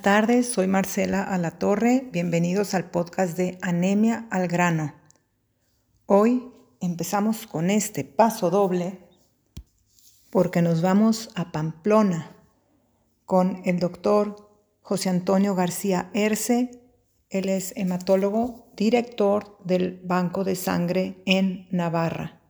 Buenas 0.00 0.22
tardes, 0.22 0.48
soy 0.48 0.66
Marcela 0.66 1.22
Alatorre. 1.22 2.08
Bienvenidos 2.10 2.72
al 2.72 2.88
podcast 2.88 3.36
de 3.36 3.58
Anemia 3.60 4.26
al 4.30 4.48
grano. 4.48 4.94
Hoy 6.06 6.50
empezamos 6.80 7.46
con 7.46 7.68
este 7.68 8.04
paso 8.04 8.48
doble 8.48 8.98
porque 10.30 10.62
nos 10.62 10.80
vamos 10.80 11.28
a 11.34 11.52
Pamplona 11.52 12.34
con 13.26 13.60
el 13.66 13.78
doctor 13.78 14.48
José 14.80 15.10
Antonio 15.10 15.54
García 15.54 16.10
Erce. 16.14 16.80
Él 17.28 17.50
es 17.50 17.74
hematólogo, 17.76 18.70
director 18.76 19.58
del 19.64 20.00
Banco 20.02 20.44
de 20.44 20.56
Sangre 20.56 21.22
en 21.26 21.68
Navarra. 21.70 22.40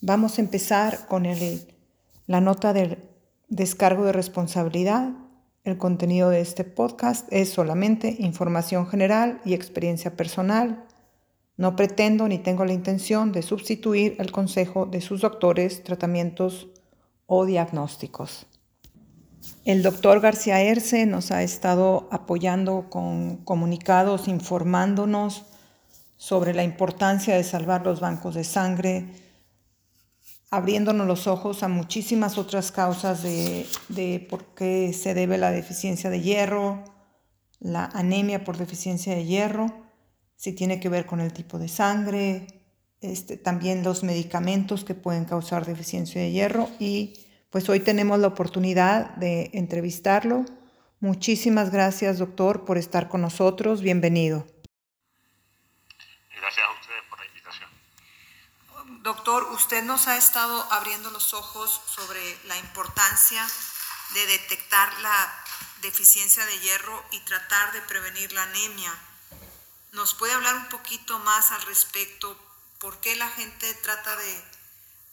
Vamos 0.00 0.38
a 0.38 0.42
empezar 0.42 1.06
con 1.06 1.24
el, 1.24 1.72
la 2.26 2.40
nota 2.40 2.72
del 2.72 2.98
descargo 3.48 4.06
de 4.06 4.12
responsabilidad 4.12 5.27
el 5.68 5.78
contenido 5.78 6.30
de 6.30 6.40
este 6.40 6.64
podcast 6.64 7.30
es 7.30 7.50
solamente 7.50 8.16
información 8.18 8.86
general 8.86 9.40
y 9.44 9.54
experiencia 9.54 10.16
personal. 10.16 10.84
No 11.56 11.76
pretendo 11.76 12.26
ni 12.26 12.38
tengo 12.38 12.64
la 12.64 12.72
intención 12.72 13.32
de 13.32 13.42
sustituir 13.42 14.16
el 14.18 14.32
consejo 14.32 14.86
de 14.86 15.00
sus 15.00 15.20
doctores, 15.20 15.84
tratamientos 15.84 16.68
o 17.26 17.44
diagnósticos. 17.44 18.46
El 19.64 19.82
doctor 19.82 20.20
García 20.20 20.62
Erce 20.62 21.04
nos 21.04 21.30
ha 21.30 21.42
estado 21.42 22.08
apoyando 22.10 22.86
con 22.88 23.36
comunicados, 23.38 24.28
informándonos 24.28 25.44
sobre 26.16 26.54
la 26.54 26.64
importancia 26.64 27.36
de 27.36 27.44
salvar 27.44 27.84
los 27.84 28.00
bancos 28.00 28.34
de 28.34 28.44
sangre, 28.44 29.06
abriéndonos 30.50 31.06
los 31.06 31.26
ojos 31.26 31.62
a 31.62 31.68
muchísimas 31.68 32.38
otras 32.38 32.72
causas 32.72 33.22
de, 33.22 34.26
por 34.30 34.54
qué 34.54 34.92
se 34.92 35.14
debe 35.14 35.38
la 35.38 35.50
deficiencia 35.50 36.10
de 36.10 36.20
hierro, 36.20 36.84
la 37.60 37.86
anemia 37.86 38.44
por 38.44 38.56
deficiencia 38.56 39.14
de 39.14 39.24
hierro, 39.24 39.72
si 40.36 40.52
tiene 40.52 40.80
que 40.80 40.88
ver 40.88 41.06
con 41.06 41.20
el 41.20 41.32
tipo 41.32 41.58
de 41.58 41.68
sangre, 41.68 42.46
este, 43.00 43.36
también 43.36 43.82
los 43.82 44.02
medicamentos 44.02 44.84
que 44.84 44.94
pueden 44.94 45.24
causar 45.24 45.66
deficiencia 45.66 46.20
de 46.20 46.32
hierro 46.32 46.68
y 46.78 47.26
pues 47.50 47.68
hoy 47.68 47.80
tenemos 47.80 48.18
la 48.18 48.28
oportunidad 48.28 49.16
de 49.16 49.50
entrevistarlo. 49.52 50.44
Muchísimas 51.00 51.70
gracias 51.70 52.18
doctor 52.18 52.64
por 52.64 52.76
estar 52.76 53.08
con 53.08 53.20
nosotros. 53.20 53.82
Bienvenido. 53.82 54.57
Doctor, 59.08 59.44
usted 59.52 59.82
nos 59.84 60.06
ha 60.06 60.18
estado 60.18 60.70
abriendo 60.70 61.10
los 61.10 61.32
ojos 61.32 61.80
sobre 61.86 62.38
la 62.44 62.58
importancia 62.58 63.42
de 64.12 64.26
detectar 64.26 64.98
la 64.98 65.44
deficiencia 65.80 66.44
de 66.44 66.58
hierro 66.58 67.02
y 67.10 67.20
tratar 67.20 67.72
de 67.72 67.80
prevenir 67.80 68.30
la 68.34 68.42
anemia. 68.42 68.94
¿Nos 69.92 70.12
puede 70.12 70.34
hablar 70.34 70.56
un 70.56 70.68
poquito 70.68 71.18
más 71.20 71.52
al 71.52 71.62
respecto? 71.62 72.36
¿Por 72.80 73.00
qué 73.00 73.16
la 73.16 73.30
gente 73.30 73.72
trata 73.76 74.14
de 74.14 74.44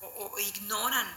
o, 0.02 0.40
ignoran 0.40 1.08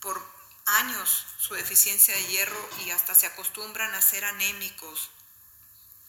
por 0.00 0.20
años 0.66 1.24
su 1.38 1.54
deficiencia 1.54 2.16
de 2.16 2.26
hierro 2.26 2.68
y 2.84 2.90
hasta 2.90 3.14
se 3.14 3.26
acostumbran 3.26 3.94
a 3.94 4.02
ser 4.02 4.24
anémicos? 4.24 5.10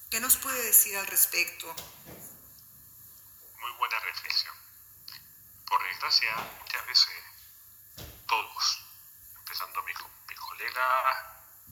¿Qué 0.10 0.20
nos 0.20 0.38
puede 0.38 0.60
decir 0.64 0.98
al 0.98 1.06
respecto? 1.06 1.68
Muy 3.60 3.72
buena 3.78 4.00
reflexión 4.00 4.59
desgracia, 6.00 6.34
muchas 6.62 6.86
veces 6.86 7.14
todos, 8.26 8.86
empezando 9.36 9.84
mis, 9.84 9.98
colegas 10.38 11.18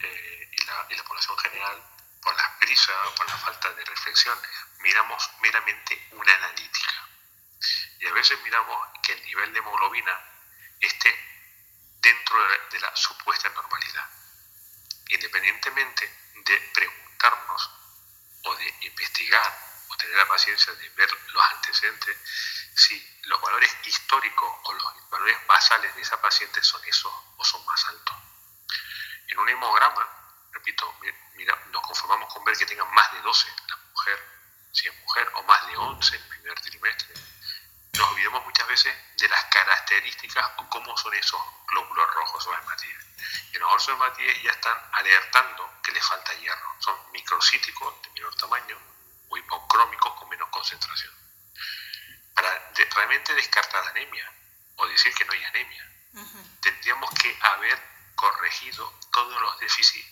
eh, 0.01 0.49
y, 0.51 0.65
la, 0.65 0.85
y, 0.89 0.95
la, 0.95 1.03
población 1.05 1.37
general, 1.37 1.81
por 2.21 2.35
las 2.35 2.51
prisas, 2.59 2.95
por 3.15 3.25
la 3.29 3.37
falta 3.37 3.71
de 3.71 3.85
reflexión, 3.85 4.37
miramos 4.79 5.29
meramente 5.39 6.09
una 6.11 6.33
analítica. 6.33 7.07
Y 7.99 8.07
a 8.07 8.11
veces 8.11 8.37
miramos 8.43 8.89
que 9.01 9.13
el 9.13 9.23
nivel 9.23 9.53
de 9.53 9.59
hemoglobina 9.59 10.19
esté 10.81 11.15
dentro 12.01 12.37
de 12.71 12.79
la 12.81 12.93
supuesta 12.97 13.47
normalidad. 13.49 14.09
Independientemente 15.09 16.33
de 16.35 16.59
preguntarnos 16.73 17.71
o 18.43 18.55
de 18.55 18.75
investigar 18.81 19.76
o 19.89 19.95
tener 19.97 20.17
la 20.17 20.27
paciencia 20.27 20.73
de 20.73 20.89
ver 20.89 21.09
los 21.33 21.43
antecedentes, 21.53 22.17
si 22.75 23.19
los 23.23 23.41
valores 23.41 23.75
históricos 23.83 24.51
o 24.63 24.73
los 24.73 25.09
valores 25.09 25.47
basales 25.47 25.95
de 25.95 26.01
esa 26.01 26.21
paciente 26.21 26.63
son 26.63 26.83
esos 26.85 27.11
o 27.37 27.43
son 27.43 27.65
más 27.65 27.85
altos. 27.89 28.15
En 29.27 29.39
un 29.39 29.49
hemograma, 29.49 30.07
repito, 30.51 30.93
nos 31.71 31.81
conformamos 31.81 32.33
con 32.33 32.43
ver 32.43 32.57
que 32.57 32.65
tengan 32.65 32.91
más 32.93 33.11
de 33.13 33.21
12 33.21 33.49
la 33.67 33.77
mujer, 33.93 34.23
si 34.71 34.87
es 34.87 34.95
mujer, 35.01 35.31
o 35.35 35.43
más 35.43 35.67
de 35.67 35.77
11 35.77 36.15
en 36.15 36.21
el 36.21 36.27
primer 36.29 36.61
trimestre. 36.61 37.13
Nos 37.93 38.11
olvidamos 38.11 38.45
muchas 38.45 38.67
veces 38.67 38.95
de 39.17 39.27
las 39.27 39.43
características 39.45 40.51
o 40.57 40.69
cómo 40.69 40.95
son 40.97 41.13
esos 41.15 41.41
glóbulos 41.67 42.13
rojos 42.13 42.47
o 42.47 42.53
hematíes. 42.53 43.05
Y 43.53 43.57
los 43.57 43.87
hematíes 43.89 44.43
ya 44.43 44.51
están 44.51 44.77
alertando 44.93 45.79
que 45.81 45.91
les 45.91 46.05
falta 46.05 46.33
hierro. 46.33 46.75
Son 46.79 46.95
microcíticos 47.11 48.01
de 48.03 48.09
menor 48.11 48.35
tamaño 48.35 48.77
o 49.37 49.39
hipocrómicos 49.39 50.13
con 50.13 50.29
menos 50.29 50.49
concentración 50.49 51.13
para 52.33 52.71
realmente 52.93 53.33
descartar 53.33 53.87
anemia 53.87 54.31
o 54.75 54.87
decir 54.87 55.13
que 55.13 55.25
no 55.25 55.33
hay 55.33 55.43
anemia. 55.43 55.91
Tendríamos 56.61 57.09
que 57.11 57.37
haber 57.41 57.79
corregido 58.15 58.99
todos 59.11 59.41
los 59.41 59.59
déficits 59.59 60.07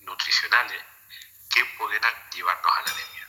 nutricionales 0.00 0.82
que 1.50 1.64
pudieran 1.78 2.12
llevarnos 2.30 2.72
a 2.76 2.82
la 2.82 2.90
anemia. 2.92 3.28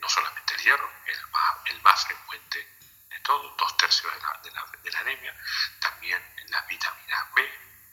No 0.00 0.08
solamente 0.08 0.54
el 0.54 0.60
hierro, 0.60 0.90
el 1.06 1.26
más, 1.28 1.56
el 1.66 1.82
más 1.82 2.04
frecuente 2.06 2.68
de 3.10 3.20
todos, 3.20 3.56
dos 3.56 3.76
tercios 3.76 4.12
de 4.12 4.20
la, 4.20 4.40
de, 4.42 4.50
la, 4.52 4.66
de 4.82 4.90
la, 4.90 5.00
anemia, 5.00 5.36
también 5.80 6.22
las 6.48 6.66
vitaminas 6.68 7.34
B, 7.34 7.50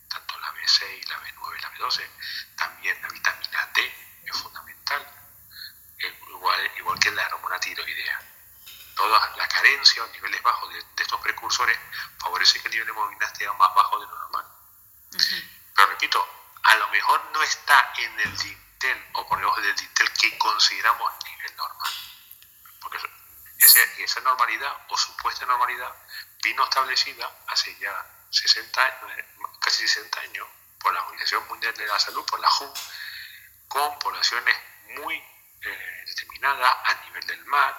tanto 0.08 0.40
la 0.40 0.54
B6, 0.54 1.08
la 1.08 1.22
B9, 1.24 1.62
la 1.62 1.74
B12, 1.74 2.10
también 2.56 3.02
la 3.02 3.08
vitamina 3.08 3.70
D 3.74 3.94
es 4.26 4.38
fundamental, 4.38 5.21
igual, 6.42 6.72
igual 6.78 7.00
que 7.00 7.12
la 7.12 7.28
hormona 7.28 7.60
tiroidea 7.60 8.20
toda 8.96 9.36
la 9.38 9.48
carencia 9.48 10.04
o 10.04 10.08
niveles 10.08 10.42
bajos 10.42 10.74
de, 10.74 10.84
estos 10.98 11.20
precursores 11.22 11.78
favorece 12.20 12.60
que 12.60 12.68
el 12.68 12.72
nivel 12.74 12.88
de 12.88 12.92
hemoglobina 12.92 13.26
esté 13.28 13.48
más 13.54 13.74
bajo 13.76 14.00
de 14.00 14.06
lo 14.08 14.18
normal. 14.18 14.46
Pero 15.76 15.88
repito, 15.88 16.28
a 16.64 16.76
lo 16.76 16.88
mejor 16.90 17.24
no 17.34 17.42
está 17.44 17.94
en 17.98 18.20
el 18.20 18.38
dintel 18.38 19.10
o 19.14 19.28
por 19.28 19.40
debajo 19.40 19.62
del 19.62 19.76
dintel 19.76 20.12
que 20.14 20.38
consideramos 20.38 21.12
nivel 21.26 21.56
normal. 21.56 21.94
Porque 22.82 23.00
esa 24.04 24.20
normalidad 24.22 24.86
o 24.90 24.98
supuesta 24.98 25.46
normalidad 25.46 25.94
vino 26.44 26.64
establecida 26.64 27.30
hace 27.48 27.76
ya 27.80 28.06
60 28.32 28.84
años, 28.84 29.28
casi 29.60 29.88
60 29.88 30.20
años 30.22 30.48
por 30.80 30.94
la 30.94 31.02
Organización 31.02 31.48
Mundial 31.48 31.74
de 31.76 31.86
la 31.86 32.00
Salud, 32.00 32.26
por 32.26 32.40
la 32.40 32.50
WHO, 32.50 32.74
con 33.68 34.00
poblaciones 34.00 34.58
muy 34.96 35.24
determinadas 36.16 36.76
a 36.84 36.94
nivel 37.06 37.26
del 37.28 37.46
mar, 37.46 37.76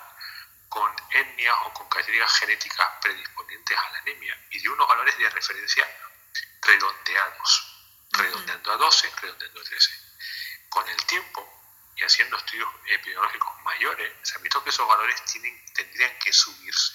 con 0.69 0.91
etnias 1.11 1.57
o 1.67 1.73
con 1.75 1.89
características 1.89 2.39
genéticas 2.39 2.89
predisponentes 3.03 3.77
a 3.77 3.91
la 3.91 3.99
anemia 3.99 4.47
y 4.51 4.61
de 4.61 4.69
unos 4.71 4.89
valores 4.89 5.19
de 5.19 5.29
referencia 5.29 5.87
redondeados, 6.63 7.77
redondeando 8.13 8.73
a 8.73 8.77
12, 8.77 9.13
redondeando 9.21 9.61
a 9.61 9.65
13. 9.65 9.91
Con 10.71 10.89
el 10.89 11.07
tiempo 11.07 11.47
y 11.97 12.05
haciendo 12.05 12.39
estudios 12.39 12.69
epidemiológicos 12.87 13.63
mayores, 13.65 14.13
se 14.23 14.35
ha 14.35 14.39
visto 14.39 14.65
que 14.65 14.71
esos 14.71 14.89
valores 14.89 15.23
tienen, 15.27 15.63
tendrían 15.75 16.19
que 16.19 16.33
subirse 16.33 16.95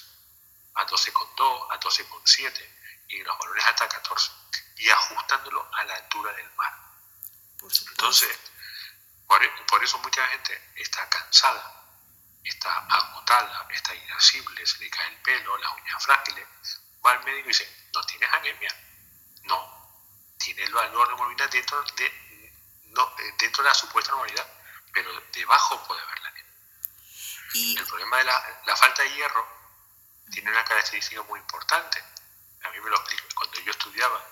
a 0.74 0.86
12,2, 0.86 1.66
a 1.70 1.78
12,7 1.78 2.68
y 3.08 3.22
los 3.22 3.38
valores 3.38 3.64
hasta 3.64 3.88
14 3.88 4.32
y 4.76 4.90
ajustándolo 4.90 5.68
a 5.74 5.84
la 5.84 5.94
altura 5.94 6.32
del 6.32 6.50
mar. 6.54 6.74
Entonces, 7.62 8.36
por, 9.28 9.66
por 9.66 9.84
eso 9.84 9.98
mucha 9.98 10.26
gente 10.28 10.72
está 10.74 11.08
cansada 11.08 11.78
está 12.48 12.70
agotada, 12.88 13.66
está 13.70 13.94
irascible, 13.94 14.66
se 14.66 14.78
le 14.78 14.90
cae 14.90 15.08
el 15.08 15.16
pelo, 15.22 15.56
las 15.58 15.72
uñas 15.74 16.04
frágiles, 16.04 16.46
va 17.04 17.12
al 17.12 17.24
médico 17.24 17.46
y 17.46 17.52
dice, 17.52 17.88
¿no 17.94 18.02
tienes 18.04 18.32
anemia? 18.32 18.74
No, 19.44 20.34
tiene 20.38 20.64
el 20.64 20.72
valor 20.72 21.08
de 21.08 21.14
hemoglobina 21.14 21.46
dentro 21.48 21.82
de, 21.96 22.80
no, 22.86 23.14
eh, 23.18 23.34
dentro 23.38 23.62
de 23.62 23.68
la 23.68 23.74
supuesta 23.74 24.10
normalidad, 24.12 24.46
pero 24.92 25.10
debajo 25.32 25.84
puede 25.86 26.00
haber 26.00 26.20
la 26.20 26.28
anemia. 26.28 26.54
Y... 27.54 27.78
El 27.78 27.86
problema 27.86 28.18
de 28.18 28.24
la, 28.24 28.62
la, 28.66 28.76
falta 28.76 29.02
de 29.02 29.14
hierro 29.14 29.46
tiene 30.30 30.50
una 30.50 30.64
característica 30.64 31.22
muy 31.22 31.40
importante. 31.40 32.02
A 32.64 32.70
mí 32.70 32.80
me 32.80 32.90
lo 32.90 32.96
explico. 32.96 33.24
Cuando 33.34 33.60
yo 33.60 33.70
estudiaba, 33.70 34.22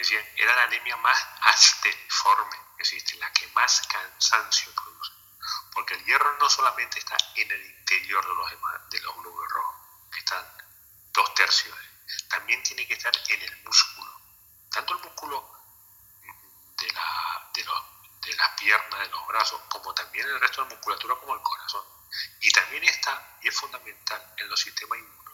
decían, 0.00 0.24
era 0.36 0.54
la 0.54 0.62
anemia 0.64 0.96
más 0.96 1.18
asteniforme 1.42 2.56
que 2.76 2.82
existe, 2.82 3.16
la 3.16 3.32
que 3.32 3.46
más 3.48 3.86
cansancio 3.88 4.72
produce 4.74 5.16
porque 5.76 5.94
el 5.94 6.04
hierro 6.04 6.36
no 6.38 6.48
solamente 6.48 6.98
está 6.98 7.16
en 7.34 7.50
el 7.50 7.66
interior 7.66 8.26
de 8.26 8.34
los, 8.34 8.90
de 8.90 9.00
los 9.00 9.14
glóbulos 9.16 9.52
rojos, 9.52 9.76
que 10.10 10.18
están 10.20 10.44
dos 11.12 11.34
tercios, 11.34 11.76
también 12.28 12.62
tiene 12.62 12.86
que 12.86 12.94
estar 12.94 13.12
en 13.28 13.42
el 13.42 13.62
músculo. 13.62 14.10
Tanto 14.70 14.94
el 14.94 15.04
músculo 15.04 15.52
de 16.78 16.92
la, 16.92 17.50
de 17.54 17.62
de 17.62 18.36
las 18.36 18.50
piernas, 18.58 19.00
de 19.00 19.08
los 19.08 19.26
brazos, 19.26 19.60
como 19.68 19.94
también 19.94 20.26
el 20.26 20.40
resto 20.40 20.62
de 20.62 20.68
la 20.68 20.74
musculatura 20.74 21.14
como 21.16 21.34
el 21.34 21.42
corazón. 21.42 21.84
Y 22.40 22.50
también 22.50 22.82
está, 22.84 23.38
y 23.42 23.48
es 23.48 23.54
fundamental, 23.54 24.34
en 24.38 24.48
los 24.48 24.58
sistemas 24.58 24.98
inmunológicos. 24.98 25.25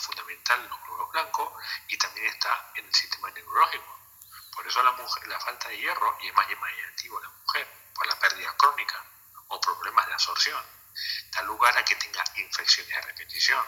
Fundamental 0.00 0.60
en 0.60 0.68
los 0.68 0.82
glóbulos 0.82 1.12
blancos 1.12 1.52
y 1.88 1.98
también 1.98 2.26
está 2.26 2.72
en 2.74 2.86
el 2.86 2.94
sistema 2.94 3.30
neurológico. 3.30 3.98
Por 4.52 4.66
eso 4.66 4.82
la, 4.82 4.92
mujer, 4.92 5.26
la 5.28 5.40
falta 5.40 5.68
de 5.68 5.78
hierro, 5.78 6.18
y 6.22 6.28
es 6.28 6.34
más 6.34 6.46
a 6.46 6.50
la 6.50 7.28
mujer, 7.28 7.68
por 7.94 8.06
la 8.06 8.18
pérdida 8.18 8.54
crónica 8.56 9.04
o 9.48 9.60
problemas 9.60 10.06
de 10.06 10.12
absorción, 10.14 10.64
da 11.32 11.42
lugar 11.42 11.76
a 11.78 11.84
que 11.84 11.96
tenga 11.96 12.24
infecciones 12.36 12.96
a 12.96 13.00
repetición. 13.02 13.64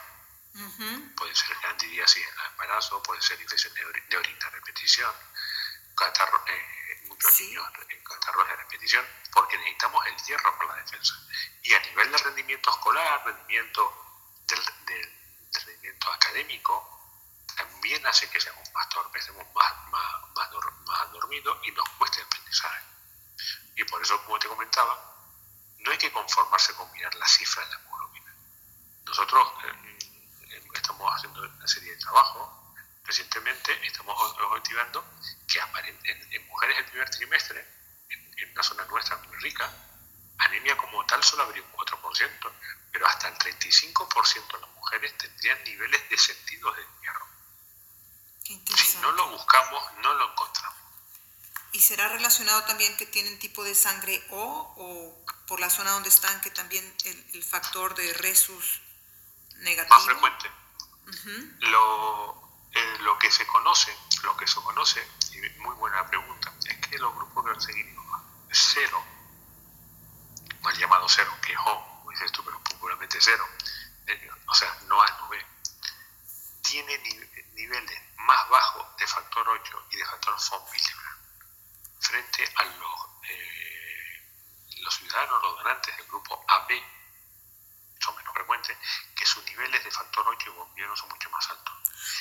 Puede 1.17 1.35
ser 1.35 1.57
candidiasis 1.61 2.23
en 2.23 2.29
el 2.29 2.47
embarazo, 2.51 3.03
puede 3.03 3.23
ser 3.23 3.41
infección 3.41 3.73
de, 3.75 4.17
orina 4.17 4.47
a 4.47 4.51
repetición, 4.51 5.15
catarro, 5.97 6.45
eh, 6.47 7.03
muchos 7.07 7.41
niños 7.41 7.67
en 7.89 8.05
catarros 8.05 8.47
de 8.49 8.57
repetición, 8.57 9.07
porque 9.33 9.57
necesitamos 9.57 10.07
el 10.07 10.17
hierro 10.25 10.59
para 10.59 10.77
la 10.77 10.83
defensa. 10.83 11.15
Y 11.63 11.73
a 11.73 11.81
nivel 11.81 12.13
de 12.13 12.19
rendimiento 12.19 12.71
escolar, 12.71 13.25
rendimiento 13.25 14.43
del, 14.47 15.22
rendimiento 15.53 16.13
académico, 16.13 16.93
también 17.57 18.05
hace 18.07 18.29
que 18.31 18.41
seamos 18.41 18.71
más 18.73 18.89
torpes, 18.89 19.23
estemos 19.23 19.47
más, 19.55 19.73
más, 19.91 20.31
más, 20.35 20.51
más 20.87 21.13
dormidos 21.13 21.59
y 21.65 21.71
nos 21.73 21.89
cueste 21.91 22.21
el 22.21 22.27
aprendizaje. 22.27 22.83
Y 23.77 23.85
por 23.85 24.03
eso, 24.03 24.23
como 24.25 24.39
te 24.39 24.49
comentaba, 24.49 25.13
no 25.79 25.91
hay 25.91 25.99
que 25.99 26.13
conformarse 26.13 26.75
con 26.75 26.91
mirar 26.93 27.15
la 27.17 27.27
cifra 27.27 27.65
de 27.65 27.71
la 27.71 27.81
hemoglobina. 27.81 28.35
Nosotros 29.05 29.53
eh, 29.65 30.63
estamos 30.75 31.13
haciendo 31.15 31.43
una 31.43 31.67
serie 31.67 31.93
de 31.93 31.99
trabajos. 31.99 32.49
Recientemente 33.05 33.87
estamos 33.87 34.17
objetivando 34.41 35.05
que 35.49 35.59
en, 35.59 36.47
mujeres 36.47 36.79
el 36.79 36.85
primer 36.87 37.11
trimestre, 37.11 37.67
en, 38.09 38.53
una 38.53 38.63
zona 38.63 38.85
nuestra 38.87 39.17
muy 39.17 39.37
rica, 39.39 39.71
anemia 40.39 40.77
como 40.77 41.05
tal 41.07 41.23
solo 41.23 41.45
habría 41.45 41.63
un 41.63 41.73
4%, 41.73 42.53
pero 42.93 43.07
hasta 43.07 43.29
el 43.29 43.39
35% 43.39 44.53
de 44.53 44.61
las 44.61 44.71
mujeres 44.71 44.82
tendrían 45.01 45.65
niveles 45.65 46.09
descendidos 46.11 46.77
de 46.77 46.83
hierro. 47.03 47.27
Si 48.77 48.99
no 48.99 49.13
lo 49.13 49.31
buscamos, 49.31 49.83
no 50.03 50.15
lo 50.15 50.31
encontramos. 50.31 50.79
¿Y 51.73 51.81
será 51.81 52.09
relacionado 52.09 52.65
también 52.65 52.95
que 52.99 53.07
tienen 53.07 53.39
tipo 53.39 53.65
de 53.65 53.75
sangre 53.75 54.23
O 54.31 54.75
o 54.77 55.25
por 55.47 55.59
la 55.59 55.71
zona 55.71 55.93
donde 55.93 56.11
están 56.11 56.41
que 56.43 56.51
también 56.51 56.85
el, 57.05 57.43
factor 57.43 57.95
de 57.95 58.13
resus 58.15 58.81
negativo? 59.57 59.97
Más 59.97 60.05
frecuente. 60.05 60.51
lo, 61.61 62.43
eh, 62.73 62.99
lo, 63.01 63.19
que 63.19 63.31
se 63.31 63.47
conoce, 63.47 63.97
lo 64.23 64.37
que 64.37 64.47
se 64.47 64.57
conoce, 64.57 65.07
y 65.33 65.61
muy 65.61 65.75
buena 65.77 66.07
pregunta, 66.07 66.53
es 66.67 66.77
que 66.87 66.99
los 66.99 67.15
grupos 67.15 67.67
de 67.67 67.75
cero, 68.51 69.03
mal 70.61 70.77
llamado 70.77 71.09
cero, 71.09 71.35
que 71.43 71.53
es 71.53 71.59
O, 71.65 72.11
dices 72.11 72.33
tú, 72.33 72.45
pero 72.45 72.63
popularmente 72.65 73.19
cero, 73.21 73.47
o 74.47 74.55
sea, 74.55 74.79
no 74.87 75.01
A, 75.01 75.11
no 75.19 75.29
B, 75.29 75.45
tiene 76.63 76.99
niveles 77.55 78.01
más 78.17 78.49
bajos 78.49 78.97
de 78.97 79.07
factor 79.07 79.49
8 79.49 79.87
y 79.91 79.97
de 79.97 80.07
factor 80.07 80.35
von 80.51 80.63
frente 82.01 82.53
a 82.57 82.65
los, 82.65 83.01
eh, 83.29 84.33
los 84.79 84.95
ciudadanos, 84.95 85.43
los 85.43 85.57
donantes 85.57 85.97
del 85.97 86.07
grupo 86.07 86.45
AB, 86.49 86.83
son 88.01 88.17
menos 88.17 88.35
frecuentes, 88.35 88.77
que 89.15 89.25
sus 89.25 89.45
niveles 89.45 89.85
de 89.85 89.91
factor 89.91 90.27
8 90.27 90.51
y 90.51 90.53
bombino 90.53 90.97
son 90.97 91.09
mucho 91.09 91.31
más 91.31 91.49
altos. 91.51 91.75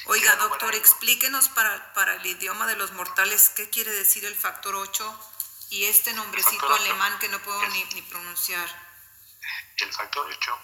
Oiga, 0.06 0.36
doctor, 0.36 0.76
explíquenos 0.76 1.50
para, 1.50 1.94
para, 1.94 2.16
el 2.16 2.26
idioma 2.26 2.68
de 2.68 2.76
los 2.76 2.92
mortales 2.92 3.50
qué 3.50 3.70
quiere 3.70 3.92
decir 3.92 4.26
el 4.26 4.36
factor 4.36 4.76
8 4.76 5.30
y 5.72 5.86
este 5.86 6.14
nombrecito 6.14 6.74
alemán 6.74 7.18
que 7.20 7.30
no 7.30 7.40
puedo 7.42 7.66
ni, 7.70 7.84
ni, 7.86 8.02
pronunciar. 8.04 8.70
El 9.78 9.92
factor 9.92 10.28
8 10.30 10.60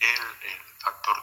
es 0.00 0.18
el, 0.18 0.60
factor 0.80 1.22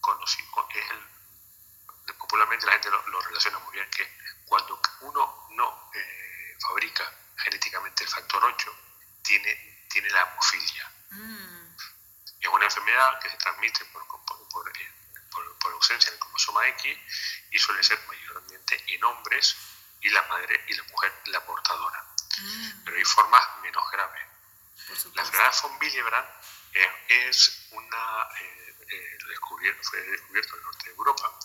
conocido, 0.00 0.68
es 0.74 0.90
el, 0.90 2.14
popularmente 2.14 2.66
la 2.66 2.72
gente 2.72 2.90
lo, 2.90 3.20
relaciona 3.20 3.58
muy 3.60 3.72
bien, 3.72 3.88
que 3.90 4.08
cuando 4.46 4.80
uno 5.00 5.48
no... 5.50 5.90
Eh, 5.94 6.26
fabrica 6.60 7.04
genéticamente 7.36 8.04
el 8.04 8.10
factor 8.10 8.44
8 8.44 8.76
tiene, 9.22 9.86
tiene 9.90 10.08
la 10.10 10.22
hemofilia. 10.22 10.92
Mm. 11.10 11.76
Es 12.40 12.48
una 12.48 12.64
enfermedad 12.64 13.18
que 13.20 13.30
se 13.30 13.36
transmite 13.36 13.84
por, 13.86 14.06
por, 14.06 14.68
eh, 14.68 14.92
ausencia 15.72 16.10
del 16.10 16.20
cromosoma 16.20 16.66
X 16.68 16.98
y 17.50 17.58
suele 17.58 17.82
ser 17.82 17.98
mayormente 18.08 18.82
en 18.86 19.04
hombres 19.04 19.56
y 20.00 20.08
la 20.10 20.22
madre 20.22 20.64
y 20.68 20.74
la 20.74 20.82
mujer 20.84 21.12
la 21.26 21.44
portadora. 21.44 22.02
Mm. 22.38 22.84
Pero 22.84 22.96
hay 22.96 23.04
formas 23.04 23.42
menos 23.62 23.90
graves. 23.90 24.22
La 25.14 25.22
enfermedad 25.22 25.54
von 25.62 25.78
Willebrand 25.80 26.28
es 27.08 27.68
una, 27.72 28.28
eh, 28.40 28.74
eh, 28.88 29.18
fue 29.82 30.00
descubierto 30.00 30.54
en 30.54 30.58
el 30.58 30.62
norte 30.64 30.84
de 30.84 30.90
Europa 30.90 31.38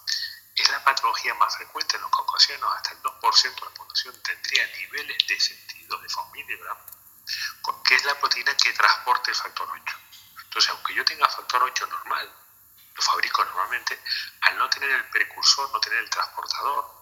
es 0.56 0.70
la 0.70 0.84
patología 0.84 1.34
más 1.36 1.56
frecuente 1.56 1.96
en 1.96 2.02
los 2.02 2.12
caucasianos, 2.12 2.74
hasta 2.76 2.92
el 2.92 3.02
2% 3.02 3.56
de 3.56 3.62
la 3.62 3.74
población 3.74 4.22
tendría 4.22 4.68
niveles 4.78 5.18
de 5.28 5.40
sentido 5.40 5.98
de 6.00 6.10
familia, 6.10 6.78
que 7.86 7.96
es 7.96 8.06
la 8.06 8.20
proteína 8.20 8.56
que 8.58 8.74
transporta 8.74 9.32
el 9.32 9.36
factor 9.36 9.70
8. 9.72 9.98
Entonces, 10.44 10.72
aunque 10.72 10.94
yo 10.94 11.06
tenga 11.06 11.28
factor 11.30 11.64
8 11.64 11.88
normal, 11.88 12.34
lo 12.94 13.02
fabrico 13.02 13.44
normalmente, 13.46 14.00
al 14.42 14.58
no 14.58 14.70
tener 14.70 14.92
el 14.92 15.10
precursor, 15.10 15.72
no 15.72 15.80
tener 15.80 16.00
el 16.00 16.10
transportador, 16.10 17.02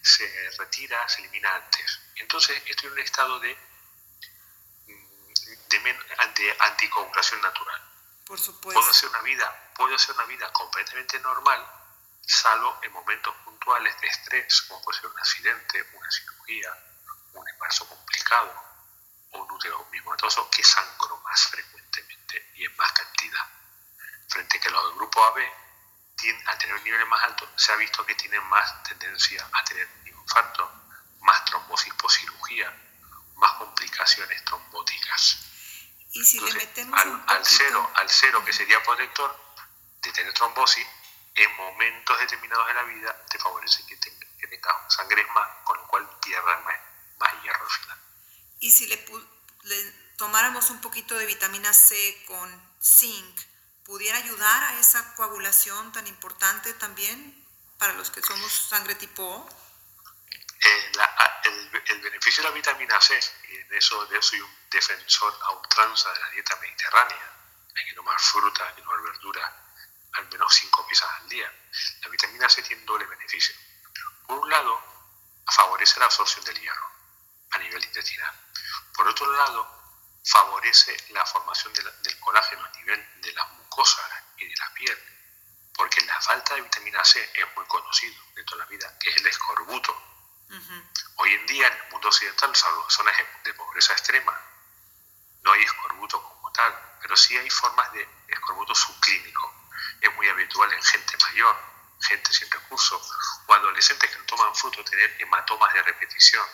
se 0.00 0.50
retira, 0.58 1.06
se 1.08 1.20
elimina 1.22 1.54
antes. 1.56 2.00
Entonces, 2.16 2.62
estoy 2.66 2.86
en 2.86 2.92
un 2.92 2.98
estado 3.00 3.40
de, 3.40 3.58
de, 5.78 6.56
anticoagulación 6.60 7.40
natural. 7.40 7.80
Por 8.26 8.38
supuesto. 8.38 8.80
Puedo 8.80 8.90
hacer 8.90 9.08
una 9.10 9.20
vida, 9.22 9.70
puedo 9.76 9.94
hacer 9.94 10.14
una 10.14 10.24
vida 10.24 10.50
completamente 10.52 11.18
normal 11.20 11.64
salvo 12.26 12.78
en 12.82 12.92
momentos 12.92 13.34
puntuales 13.44 14.00
de 14.00 14.06
estrés, 14.08 14.62
como 14.62 14.82
puede 14.82 15.00
ser 15.00 15.10
un 15.10 15.18
accidente, 15.18 15.86
una 15.92 16.10
cirugía, 16.10 16.70
un 17.34 17.48
embarazo 17.48 17.86
complicado 17.88 18.64
o 19.32 19.42
un 19.42 19.52
útero 19.52 19.86
mimatoso, 19.90 20.48
que 20.50 20.64
sangro 20.64 21.18
más 21.18 21.46
frecuentemente 21.48 22.50
y 22.54 22.64
en 22.64 22.76
más 22.76 22.92
cantidad. 22.92 23.46
Frente 24.28 24.58
a 24.58 24.60
que 24.60 24.70
los 24.70 24.84
del 24.84 24.94
grupo 24.94 25.24
AB, 25.24 25.38
a 26.46 26.58
tener 26.58 26.76
un 26.76 26.84
nivel 26.84 27.06
más 27.06 27.22
alto, 27.24 27.46
se 27.56 27.72
ha 27.72 27.76
visto 27.76 28.04
que 28.06 28.14
tienen 28.14 28.42
más 28.44 28.82
tendencia 28.84 29.46
a 29.52 29.64
tener 29.64 29.86
infarto, 30.06 30.70
más 31.20 31.44
trombosis 31.44 31.92
por 31.94 32.10
cirugía, 32.10 32.72
más 33.36 33.52
complicaciones 33.54 34.42
trombóticas. 34.44 35.53
Y 36.14 36.24
si 36.24 36.38
le 36.38 36.52
metemos 36.52 36.98
al, 37.26 37.44
cero, 37.44 37.90
al 37.96 38.08
cero, 38.08 38.44
que 38.44 38.52
sería 38.52 38.80
protector 38.84 39.36
de 40.00 40.12
tener 40.12 40.32
trombosis, 40.32 40.86
en 41.34 41.56
momentos 41.56 42.18
determinados 42.20 42.66
de 42.68 42.74
la 42.74 42.84
vida 42.84 43.26
te 43.28 43.38
favorece 43.38 43.84
que, 43.86 43.96
tengas 43.96 44.22
que 44.38 44.94
sangre 44.94 45.26
más, 45.34 45.48
con 45.64 45.76
lo 45.76 45.88
cual 45.88 46.08
pierdas 46.22 46.64
más, 46.64 47.42
hierro 47.42 47.64
al 47.64 47.70
final. 47.70 47.98
Y 48.60 48.70
si 48.70 48.86
le, 48.86 49.04
le, 49.64 49.92
tomáramos 50.16 50.70
un 50.70 50.80
poquito 50.80 51.18
de 51.18 51.26
vitamina 51.26 51.72
C 51.74 52.24
con 52.28 52.76
zinc, 52.80 53.40
¿pudiera 53.84 54.18
ayudar 54.18 54.62
a 54.62 54.78
esa 54.78 55.16
coagulación 55.16 55.90
tan 55.90 56.06
importante 56.06 56.72
también 56.74 57.44
para 57.78 57.92
los 57.94 58.10
que 58.10 58.22
somos 58.22 58.52
sangre 58.52 58.94
tipo 58.94 59.24
O? 59.24 59.63
Eh, 60.64 60.92
el, 61.44 62.00
beneficio 62.00 62.42
de 62.42 62.48
la 62.48 62.54
vitamina 62.54 62.98
C, 63.00 63.18
y 63.50 63.56
en 63.56 63.74
eso, 63.74 64.08
soy 64.22 64.40
un 64.40 64.56
defensor 64.70 65.38
a 65.42 65.50
ultranza 65.52 66.10
de 66.12 66.20
la 66.20 66.30
dieta 66.30 66.56
mediterránea, 66.56 67.32
hay 67.76 67.84
que 67.84 67.94
tomar 67.94 68.18
fruta, 68.18 68.66
hay 68.66 68.74
que 68.74 68.82
tomar 68.82 69.02
verdura, 69.02 69.64
al 70.12 70.28
menos 70.30 70.54
cinco 70.54 70.86
piezas 70.86 71.10
al 71.20 71.28
día. 71.28 71.52
La 72.02 72.08
vitamina 72.08 72.48
C 72.48 72.62
tiene 72.62 72.82
doble 72.84 73.04
beneficio. 73.06 73.54
Por 74.26 74.38
un 74.38 74.48
lado, 74.48 74.80
favorece 75.52 75.98
la 76.00 76.06
absorción 76.06 76.44
del 76.44 76.58
hierro 76.58 76.90
a 77.50 77.58
nivel 77.58 77.84
intestinal. 77.84 78.34
Por 78.94 79.06
otro 79.08 79.30
lado, 79.32 79.68
favorece 80.24 80.96
la 81.10 81.26
formación 81.26 81.72
del 81.74 82.18
colágeno 82.20 82.64
a 82.64 82.70
nivel 82.78 83.20
de 83.20 83.32
las 83.32 83.50
mucosas 83.52 84.04
y 84.38 84.46
de 84.46 84.56
la 84.56 84.72
piel, 84.72 84.98
porque 85.74 86.00
la 86.02 86.20
falta 86.22 86.54
de 86.54 86.62
vitamina 86.62 87.04
C 87.04 87.30
es 87.34 87.56
muy 87.56 87.66
conocido 87.66 88.14
de 88.34 88.44
toda 88.44 88.64
la 88.64 88.70
vida, 88.70 88.98
que 88.98 89.10
es 89.10 89.16
el 89.16 89.26
escorbuto. 89.26 90.13
Hoy 91.16 91.32
en 91.32 91.46
día 91.46 91.66
en 91.66 91.72
el 91.72 91.90
mundo 91.90 92.08
occidental, 92.08 92.54
salvo 92.54 92.88
zonas 92.90 93.14
de 93.44 93.54
pobreza 93.54 93.92
extrema, 93.92 94.40
no 95.42 95.52
hay 95.52 95.62
escorbuto 95.62 96.22
como 96.22 96.50
tal, 96.52 96.96
pero 97.00 97.16
sí 97.16 97.36
hay 97.36 97.50
formas 97.50 97.92
de 97.92 98.08
escorbuto 98.28 98.74
subclínico, 98.74 99.54
es 100.00 100.14
muy 100.14 100.28
habitual 100.28 100.72
en 100.72 100.82
gente 100.82 101.16
mayor, 101.18 101.56
gente 102.00 102.32
sin 102.32 102.50
recursos 102.50 103.12
o 103.46 103.54
adolescentes 103.54 104.10
que 104.10 104.18
no 104.18 104.24
toman 104.24 104.54
fruto 104.54 104.84
tener 104.84 105.16
hematomas 105.20 105.72
de 105.74 105.82
repetición, 105.82 106.44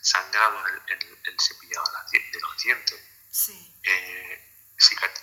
sangrado 0.00 0.66
en 0.68 1.02
el, 1.24 1.40
cepillado 1.40 1.84
de 2.10 2.40
los 2.40 2.56
dientes, 2.62 3.00
eh, 3.82 4.46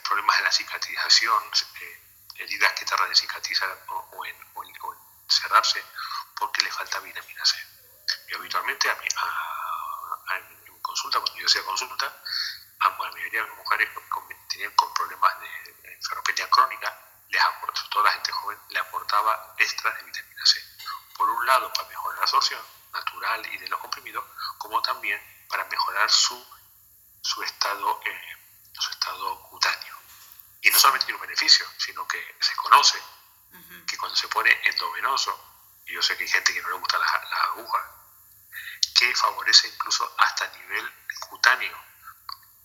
problemas 0.04 0.38
en 0.40 0.44
la 0.44 0.52
cicatrización, 0.52 1.44
eh, 1.82 2.00
heridas 2.36 2.74
que 2.74 2.86
tardan 2.86 3.10
en 3.10 3.16
cicatrizar 3.16 3.86
o, 3.88 4.26
en, 4.26 4.36
cerrarse 5.28 5.84
porque 6.36 6.62
le 6.62 6.72
falta 6.72 7.00
vitamina 7.00 7.44
C. 7.46 7.56
Y 8.34 8.36
habitualmente 8.36 8.90
a, 8.90 8.96
mi, 8.96 9.08
a, 9.16 10.38
en 10.38 10.82
consulta, 10.82 11.20
cuando 11.20 11.40
yo 11.40 11.46
hacía 11.46 11.64
consulta, 11.64 12.12
a 12.80 12.90
la 12.90 12.98
mayoría 12.98 13.44
de 13.44 13.48
las 13.48 13.58
mujeres 13.58 13.90
que 13.90 14.36
tenían 14.50 14.72
con 14.72 14.92
problemas 14.96 15.40
de 15.40 15.94
enfermedad 15.94 16.50
crónica, 16.50 17.00
les 17.30 17.42
aportó, 17.44 17.88
toda 17.90 18.06
la 18.06 18.12
gente 18.12 18.32
joven 18.32 18.58
le 18.70 18.80
aportaba 18.80 19.56
extras 19.60 19.96
de 19.98 20.04
vitamina 20.04 20.46
C. 20.46 20.62
Por 21.16 21.30
un 21.30 21.46
lado, 21.46 21.72
para 21.74 21.88
mejorar 21.88 22.18
la 22.18 22.24
absorción 22.24 22.62
natural 22.92 23.46
y 23.54 23.58
de 23.58 23.68
los 23.68 23.80
comprimidos, 23.80 24.26
como 24.58 24.82
también 24.82 25.22
para 25.48 25.66
mejorar 25.66 26.10
su, 26.10 26.36
su, 27.22 27.44
estado, 27.44 28.02
eh, 28.04 28.38
su 28.74 28.90
estado 28.90 29.42
cutáneo. 29.44 29.96
Y 30.62 30.72
no 30.72 30.80
solamente 30.80 31.06
tiene 31.06 31.20
un 31.20 31.28
beneficio, 31.28 31.66
sino 31.78 32.08
que 32.08 32.36
se 32.40 32.56
conoce 32.56 33.00
que 33.88 33.98
cuando 33.98 34.16
se 34.16 34.28
pone 34.28 34.50
endovenoso, 34.64 35.32
y 35.86 35.94
yo 35.94 36.02
sé 36.02 36.18
que 36.18 36.24
hay 36.24 36.30
gente 36.30 36.54
que 36.54 36.62
no 36.62 36.70
le 36.70 36.76
gusta 36.76 36.98
las, 36.98 37.14
agujas, 37.54 37.86
que 38.94 39.16
favorece 39.16 39.68
incluso 39.68 40.12
hasta 40.18 40.48
nivel 40.58 40.92
cutáneo. 41.30 41.78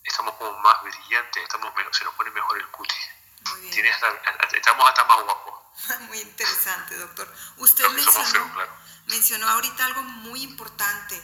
Estamos 0.04 0.34
como 0.36 0.58
más 0.60 0.82
brillantes, 0.82 1.42
estamos 1.42 1.72
se 1.92 2.04
nos 2.04 2.14
pone 2.14 2.30
mejor 2.30 2.58
el 2.58 2.68
cutis. 2.68 3.08
estamos 4.52 4.88
hasta 4.88 5.04
más 5.04 5.22
guapos. 5.22 5.54
Muy 6.08 6.20
interesante, 6.20 6.96
doctor. 6.96 7.32
Usted 7.58 7.88
mencionó, 7.90 8.68
mencionó 9.06 9.48
ahorita 9.48 9.84
algo 9.84 10.02
muy 10.02 10.42
importante 10.42 11.20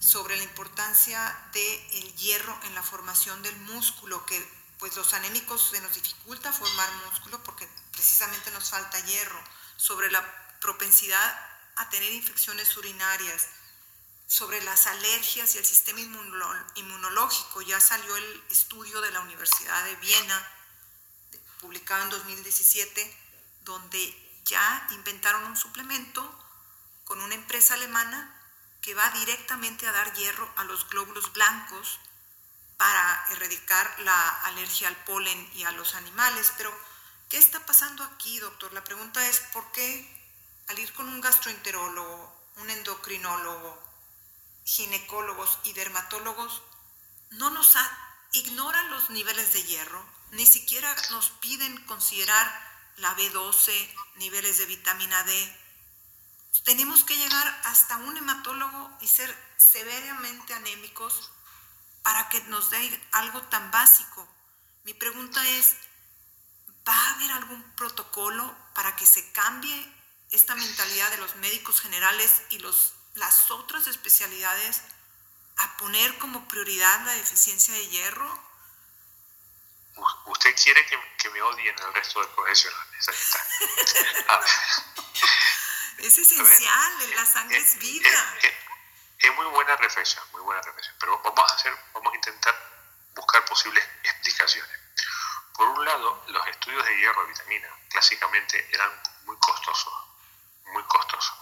sobre 0.00 0.36
la 0.36 0.42
importancia 0.42 1.48
del 1.52 2.16
hierro 2.16 2.58
en 2.64 2.74
la 2.74 2.82
formación 2.82 3.40
del 3.42 3.56
músculo, 3.60 4.26
que 4.26 4.62
pues 4.78 4.96
los 4.96 5.14
anémicos 5.14 5.70
se 5.70 5.80
nos 5.80 5.94
dificulta 5.94 6.52
formar 6.52 6.90
músculo 7.06 7.40
porque 7.44 7.68
precisamente 7.92 8.50
nos 8.50 8.68
falta 8.68 8.98
hierro, 9.00 9.40
sobre 9.76 10.10
la 10.10 10.22
propensidad 10.60 11.52
a 11.76 11.88
tener 11.88 12.12
infecciones 12.12 12.76
urinarias, 12.76 13.48
sobre 14.32 14.62
las 14.62 14.86
alergias 14.86 15.54
y 15.54 15.58
el 15.58 15.64
sistema 15.66 16.00
inmunológico. 16.00 17.60
Ya 17.60 17.78
salió 17.80 18.16
el 18.16 18.44
estudio 18.48 19.02
de 19.02 19.10
la 19.10 19.20
Universidad 19.20 19.84
de 19.84 19.94
Viena, 19.96 20.48
publicado 21.60 22.04
en 22.04 22.08
2017, 22.08 23.14
donde 23.60 24.40
ya 24.46 24.88
inventaron 24.92 25.44
un 25.44 25.54
suplemento 25.54 26.22
con 27.04 27.20
una 27.20 27.34
empresa 27.34 27.74
alemana 27.74 28.34
que 28.80 28.94
va 28.94 29.10
directamente 29.10 29.86
a 29.86 29.92
dar 29.92 30.14
hierro 30.14 30.50
a 30.56 30.64
los 30.64 30.88
glóbulos 30.88 31.30
blancos 31.34 31.98
para 32.78 33.26
erradicar 33.32 34.00
la 34.00 34.30
alergia 34.46 34.88
al 34.88 34.96
polen 35.04 35.50
y 35.56 35.64
a 35.64 35.72
los 35.72 35.94
animales. 35.94 36.54
Pero, 36.56 36.74
¿qué 37.28 37.36
está 37.36 37.66
pasando 37.66 38.02
aquí, 38.02 38.38
doctor? 38.38 38.72
La 38.72 38.82
pregunta 38.82 39.28
es, 39.28 39.40
¿por 39.52 39.70
qué 39.72 40.10
al 40.68 40.78
ir 40.78 40.90
con 40.94 41.06
un 41.06 41.20
gastroenterólogo, 41.20 42.34
un 42.56 42.70
endocrinólogo, 42.70 43.81
ginecólogos 44.64 45.58
y 45.64 45.72
dermatólogos, 45.72 46.62
no 47.30 47.50
nos 47.50 47.74
ignoran 48.32 48.90
los 48.90 49.10
niveles 49.10 49.52
de 49.52 49.62
hierro, 49.64 50.04
ni 50.32 50.46
siquiera 50.46 50.94
nos 51.10 51.30
piden 51.30 51.76
considerar 51.84 52.72
la 52.96 53.16
B12, 53.16 53.72
niveles 54.16 54.58
de 54.58 54.66
vitamina 54.66 55.22
D. 55.24 55.58
Tenemos 56.64 57.04
que 57.04 57.16
llegar 57.16 57.60
hasta 57.64 57.96
un 57.98 58.16
hematólogo 58.16 58.98
y 59.00 59.08
ser 59.08 59.34
severamente 59.56 60.54
anémicos 60.54 61.30
para 62.02 62.28
que 62.28 62.40
nos 62.42 62.70
dé 62.70 63.08
algo 63.12 63.40
tan 63.42 63.70
básico. 63.70 64.28
Mi 64.84 64.94
pregunta 64.94 65.46
es, 65.50 65.76
¿va 66.86 66.94
a 66.94 67.14
haber 67.14 67.30
algún 67.32 67.62
protocolo 67.74 68.56
para 68.74 68.96
que 68.96 69.06
se 69.06 69.32
cambie 69.32 69.92
esta 70.30 70.54
mentalidad 70.54 71.10
de 71.10 71.18
los 71.18 71.36
médicos 71.36 71.80
generales 71.80 72.42
y 72.50 72.58
los, 72.58 72.94
las 73.14 73.50
otras 73.50 73.86
especialidades 73.86 74.82
a 75.56 75.76
poner 75.76 76.16
como 76.18 76.48
prioridad 76.48 77.04
la 77.04 77.12
deficiencia 77.12 77.74
de 77.74 77.88
hierro? 77.88 78.42
Usted 80.26 80.54
quiere 80.62 80.86
que, 80.86 81.30
me 81.30 81.42
odien 81.42 81.78
el 81.78 81.94
resto 81.94 82.20
de 82.20 82.26
profesionales. 82.28 83.08
es 85.98 86.18
esencial, 86.18 87.10
la 87.14 87.26
sangre 87.26 87.58
es 87.58 87.78
vida 87.78 88.34
es 89.22 89.34
muy 89.36 89.46
buena 89.46 89.76
reflexión, 89.76 90.24
muy 90.32 90.42
buena 90.42 90.60
reflexión, 90.62 90.96
pero 90.98 91.20
vamos 91.22 91.50
a 91.50 91.54
hacer, 91.54 91.72
vamos 91.94 92.12
a 92.12 92.16
intentar 92.16 92.54
buscar 93.14 93.44
posibles 93.44 93.84
explicaciones. 94.02 94.78
Por 95.54 95.68
un 95.68 95.84
lado, 95.84 96.24
los 96.26 96.46
estudios 96.48 96.84
de 96.84 96.96
hierro 96.98 97.24
y 97.24 97.28
vitamina 97.28 97.68
clásicamente 97.90 98.68
eran 98.72 98.90
muy 99.24 99.36
costosos, 99.36 99.94
muy 100.72 100.82
costosos. 100.84 101.38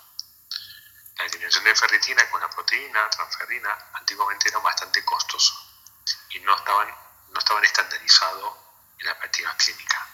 La 1.21 1.27
eliminación 1.27 1.65
de 1.65 1.77
ferritina 1.77 2.31
con 2.31 2.41
la 2.41 2.49
proteína, 2.49 3.11
transferrina, 3.11 3.91
antiguamente 3.93 4.49
era 4.49 4.59
bastante 4.61 5.05
costoso 5.05 5.53
y 6.31 6.41
no 6.41 6.57
estaban, 6.57 6.89
no 7.29 7.39
estaban 7.39 7.63
estandarizados 7.63 8.57
en 8.99 9.07
la 9.07 9.19
práctica 9.19 9.55
clínica. 9.59 10.09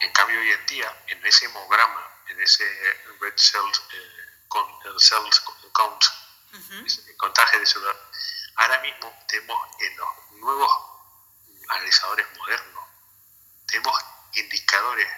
En 0.00 0.12
cambio, 0.12 0.40
hoy 0.40 0.50
en 0.50 0.66
día, 0.66 1.04
en 1.06 1.24
ese 1.24 1.44
hemograma, 1.44 2.10
en 2.26 2.40
ese 2.40 2.64
red 3.20 3.34
cell 3.36 3.62
eh, 3.92 4.44
con 4.48 4.66
el 4.84 4.98
cells 4.98 5.40
count, 5.72 6.04
el 6.52 7.16
contagio 7.16 7.60
de 7.60 7.66
celular. 7.66 7.96
Ahora 8.56 8.80
mismo 8.80 9.16
tenemos 9.28 9.58
en 9.78 9.96
los 9.96 10.08
nuevos 10.40 10.72
analizadores 11.68 12.26
modernos, 12.36 12.84
tenemos 13.68 13.96
indicadores 14.32 15.08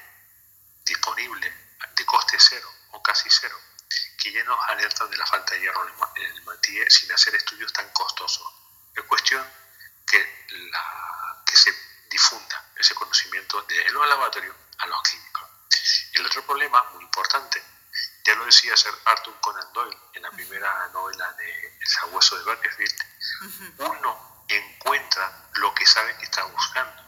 disponibles 0.84 1.54
de 1.96 2.04
coste 2.04 2.36
cero 2.38 2.70
o 2.90 3.02
casi 3.02 3.30
cero, 3.30 3.58
que 4.18 4.32
ya 4.32 4.42
nos 4.44 4.58
alertan 4.68 5.08
de 5.10 5.16
la 5.16 5.24
falta 5.26 5.54
de 5.54 5.60
hierro 5.60 5.86
en 6.16 6.22
el 6.24 6.42
mantillo 6.42 6.84
sin 6.90 7.10
hacer 7.12 7.34
estudios 7.36 7.72
tan 7.72 7.88
costosos. 7.90 8.46
Es 8.94 9.04
cuestión 9.04 9.46
que, 10.04 10.46
la, 10.70 11.42
que 11.46 11.56
se 11.56 11.72
difunda 12.10 12.64
ese 12.76 12.94
conocimiento 12.94 13.62
de 13.62 13.90
los 13.90 14.08
laboratorios 14.08 14.56
a 14.78 14.86
los 14.86 15.02
clínicos. 15.02 15.48
El 16.14 16.26
otro 16.26 16.44
problema 16.44 16.82
muy 16.94 17.04
importante 17.04 17.62
ya 18.24 18.34
lo 18.34 18.44
decía 18.44 18.76
Sir 18.76 18.92
Arthur 19.04 19.40
Conan 19.40 19.72
Doyle 19.72 19.96
en 20.14 20.22
la 20.22 20.30
primera 20.32 20.88
novela 20.88 21.32
de 21.34 21.76
El 21.80 21.86
sabueso 21.86 22.36
de 22.36 22.44
Bakersfield. 22.44 22.94
Uno 23.78 24.44
encuentra 24.48 25.48
lo 25.54 25.72
que 25.74 25.86
sabe 25.86 26.16
que 26.18 26.24
está 26.24 26.44
buscando. 26.44 27.04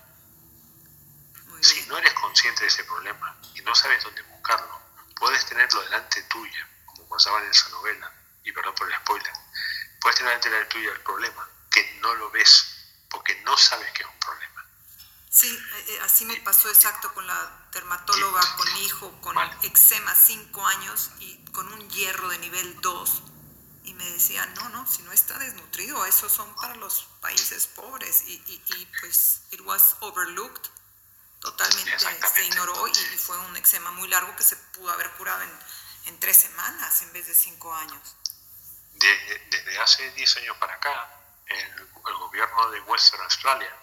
Si 1.60 1.82
no 1.86 1.98
eres 1.98 2.14
consciente 2.14 2.62
de 2.62 2.68
ese 2.68 2.84
problema 2.84 3.36
y 3.54 3.60
no 3.62 3.74
sabes 3.74 4.02
dónde 4.02 4.22
buscarlo, 4.22 4.80
puedes 5.16 5.44
tenerlo 5.44 5.82
delante 5.82 6.22
tuya, 6.22 6.68
como 7.10 7.18
pasaba 7.18 7.42
en 7.44 7.50
esa 7.50 7.68
novela, 7.70 8.12
y 8.44 8.52
perdón 8.52 8.74
por 8.76 8.88
el 8.88 8.96
spoiler, 9.00 9.32
puedes 10.00 10.18
tener 10.18 10.40
delante 10.40 10.58
de 10.58 10.64
tuya 10.66 10.92
el 10.92 11.00
problema, 11.00 11.48
que 11.70 11.98
no 12.00 12.14
lo 12.14 12.30
ves, 12.30 12.66
porque 13.10 13.34
no 13.42 13.56
sabes 13.56 13.90
que 13.92 14.02
es 14.02 14.08
un 14.08 14.18
problema. 14.20 14.64
Sí, 15.28 15.48
eh, 15.48 15.84
eh, 15.88 16.00
así 16.02 16.24
me 16.24 16.36
pasó 16.36 16.68
exacto 16.68 17.12
con 17.12 17.26
la 17.26 17.68
dermatóloga, 17.72 18.40
con 18.56 18.76
hijo, 18.76 19.20
con 19.20 19.36
eczema 19.62 20.14
5 20.14 20.66
años 20.66 21.10
y 21.18 21.44
con 21.52 21.72
un 21.72 21.90
hierro 21.90 22.28
de 22.28 22.38
nivel 22.38 22.80
2. 22.80 23.22
Y 23.84 23.94
me 23.94 24.04
decía, 24.10 24.46
no, 24.46 24.68
no, 24.68 24.86
si 24.86 25.02
no 25.02 25.12
está 25.12 25.36
desnutrido, 25.38 26.04
esos 26.06 26.32
son 26.32 26.54
para 26.56 26.76
los 26.76 27.08
países 27.20 27.66
pobres. 27.66 28.22
Y, 28.26 28.42
y, 28.46 28.88
pues, 29.00 29.42
it 29.50 29.60
was 29.62 29.96
overlooked, 30.00 30.70
totalmente 31.40 31.98
se 31.98 32.44
ignoró 32.44 32.86
y, 32.86 32.94
fue 33.18 33.36
un 33.38 33.56
eczema 33.56 33.90
muy 33.92 34.08
largo 34.08 34.36
que 34.36 34.44
se 34.44 34.56
pudo 34.56 34.90
haber 34.90 35.10
curado 35.12 35.42
en, 35.42 35.50
en 36.06 36.18
tres 36.20 36.36
semanas 36.36 37.02
en 37.02 37.12
vez 37.12 37.26
de 37.26 37.34
cinco 37.34 37.72
años. 37.74 38.16
Desde, 38.94 39.78
hace 39.78 40.10
10 40.10 40.36
años 40.38 40.56
para 40.58 40.74
acá, 40.74 41.10
el, 41.46 41.72
el 41.78 42.16
gobierno 42.18 42.70
de 42.70 42.80
Western 42.82 43.22
Australia 43.22 43.74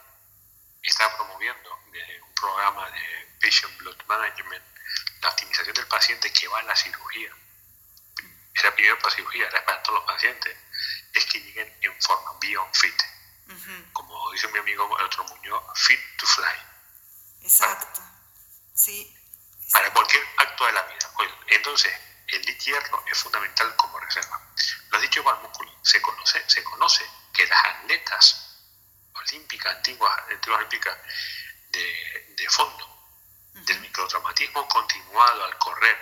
está 0.81 1.15
promoviendo 1.15 1.79
desde 1.91 2.21
un 2.21 2.33
programa 2.36 2.89
de 2.91 3.27
Patient 3.41 3.77
Blood 3.77 3.97
Management 4.07 4.63
la 5.21 5.29
optimización 5.29 5.75
del 5.75 5.88
paciente 5.88 6.31
que 6.31 6.47
va 6.47 6.59
a 6.59 6.63
la 6.63 6.75
cirugía. 6.75 7.31
Era 8.53 8.74
primero 8.74 9.00
para 9.00 9.15
cirugía, 9.15 9.47
era 9.47 9.65
para 9.65 9.83
todos 9.83 10.00
los 10.00 10.07
pacientes, 10.07 10.57
es 11.13 11.25
que 11.25 11.39
lleguen 11.39 11.77
en 11.81 12.01
forma, 12.01 12.38
beyond 12.39 12.75
fit. 12.75 13.01
Como 13.93 14.31
dice 14.31 14.47
mi 14.50 14.59
amigo 14.59 14.97
el 15.00 15.05
otro 15.05 15.24
Muñoz, 15.25 15.63
fit 15.75 16.00
to 16.17 16.25
fly. 16.25 16.45
Exacto. 17.41 18.01
sí. 18.74 19.13
Para 19.71 19.91
cualquier 19.91 20.24
acto 20.38 20.65
de 20.65 20.71
la 20.71 20.81
vida. 20.83 21.12
Pues, 21.15 21.29
entonces, 21.47 21.93
el 22.27 22.57
hierro 22.57 23.03
es 23.07 23.17
fundamental 23.17 23.75
como 23.75 24.00
reserva. 24.00 24.41
Lo 24.89 25.00
dicho 25.00 25.19
el 25.19 25.41
músculo. 25.41 25.72
Se 25.81 26.01
conoce, 26.01 26.43
se 26.48 26.63
conoce 26.63 27.05
que 27.34 27.46
las 27.48 27.65
atletas 27.65 28.60
olímpica, 29.13 29.69
antigua, 29.72 30.25
antigua 30.29 30.57
olímpica 30.57 30.98
de, 31.69 32.36
de 32.38 32.50
fondo, 32.50 32.88
del 33.53 33.79
microtraumatismo 33.79 34.67
continuado 34.67 35.46
al 35.46 35.57
correr, 35.57 35.98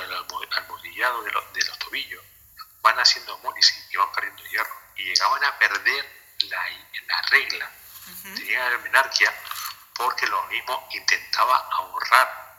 al 0.00 0.68
modillado 0.68 1.22
de, 1.22 1.30
de, 1.30 1.66
los 1.66 1.78
tobillos, 1.78 2.24
van 2.80 2.98
haciendo 2.98 3.36
hemólisis 3.36 3.86
y 3.90 3.96
van 3.96 4.12
perdiendo 4.12 4.44
hierro. 4.46 4.76
Y 4.96 5.04
llegaban 5.04 5.44
a 5.44 5.58
perder 5.58 6.22
la, 6.48 6.68
la 7.06 7.22
regla, 7.22 7.70
tenían 8.34 8.82
menarquia 8.82 9.32
porque 9.94 10.26
lo 10.26 10.42
mismo 10.44 10.88
intentaba 10.92 11.56
ahorrar 11.70 12.51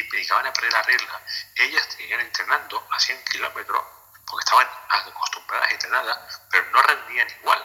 y 0.00 0.16
llegaban 0.16 0.46
a 0.46 0.52
perder 0.52 0.72
la 0.72 0.82
regla. 0.82 1.22
Ellas 1.54 1.88
seguían 1.96 2.20
entrenando 2.20 2.86
a 2.90 2.98
100 2.98 3.24
kilómetros 3.24 3.82
porque 4.26 4.44
estaban 4.44 4.68
acostumbradas 4.88 5.70
y 5.70 5.74
entrenadas, 5.74 6.40
pero 6.50 6.70
no 6.70 6.82
rendían 6.82 7.30
igual. 7.40 7.64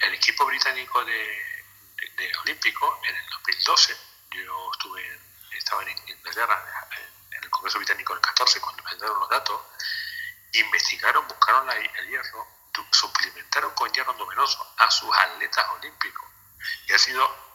El, 0.00 0.14
equipo 0.14 0.44
británico 0.44 1.04
de, 1.04 1.64
de, 2.16 2.36
olímpico 2.38 3.00
en 3.08 3.16
el 3.16 3.26
2012, 3.30 3.96
yo 4.32 4.70
estuve 4.72 5.20
estaba 5.56 5.82
en 5.82 5.96
Inglaterra, 6.08 6.88
en 7.30 7.44
el 7.44 7.50
Congreso 7.50 7.78
Británico 7.78 8.14
del 8.14 8.22
14, 8.22 8.60
cuando 8.60 8.82
me 8.82 8.96
dieron 8.96 9.18
los 9.18 9.28
datos, 9.28 9.60
investigaron, 10.52 11.26
buscaron 11.28 11.70
el 11.70 12.08
hierro, 12.08 12.46
suplementaron 12.90 13.72
con 13.74 13.90
hierro 13.92 14.12
endovenoso 14.12 14.74
a 14.78 14.90
sus 14.90 15.14
atletas 15.16 15.66
olímpicos. 15.78 16.28
Y 16.86 16.92
ha 16.92 16.98
sido, 16.98 17.51